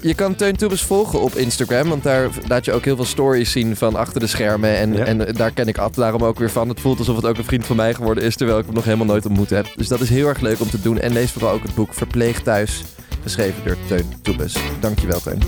Je 0.00 0.14
kan 0.14 0.34
Teun 0.34 0.56
Toebes 0.56 0.82
volgen 0.82 1.20
op 1.20 1.34
Instagram, 1.34 1.88
want 1.88 2.02
daar 2.02 2.28
laat 2.48 2.64
je 2.64 2.72
ook 2.72 2.84
heel 2.84 2.96
veel 2.96 3.04
stories 3.04 3.50
zien 3.52 3.76
van 3.76 3.94
achter 3.96 4.20
de 4.20 4.26
schermen. 4.26 4.76
En, 4.76 4.92
Ja. 4.92 5.04
en 5.04 5.18
daar 5.34 5.50
ken 5.50 5.66
ik 5.68 5.78
Ad 5.78 5.94
daarom 5.94 6.24
ook 6.24 6.38
weer 6.38 6.50
van. 6.50 6.68
Het 6.68 6.80
voelt 6.80 6.98
alsof 6.98 7.16
het 7.16 7.24
ook 7.26 7.36
een 7.38 7.44
vriend 7.44 7.66
van 7.66 7.76
mij 7.76 7.94
geworden 7.94 8.24
is, 8.24 8.36
terwijl 8.36 8.58
ik 8.58 8.64
hem 8.64 8.74
nog 8.74 8.84
helemaal 8.84 9.06
nooit 9.06 9.26
ontmoet 9.26 9.50
heb. 9.50 9.66
Dus 9.76 9.88
dat 9.88 10.00
is 10.00 10.08
heel 10.08 10.28
erg 10.28 10.40
leuk 10.40 10.60
om 10.60 10.70
te 10.70 10.80
doen. 10.80 10.98
En 11.00 11.12
lees 11.12 11.30
vooral 11.30 11.52
ook 11.52 11.62
het 11.62 11.74
boek 11.74 11.94
Verpleeg 11.94 12.40
Thuis, 12.42 12.82
geschreven 13.22 13.64
door 13.64 13.76
Teun 13.88 14.12
Toebes. 14.22 14.56
Dankjewel, 14.80 15.20
Teun. 15.20 15.38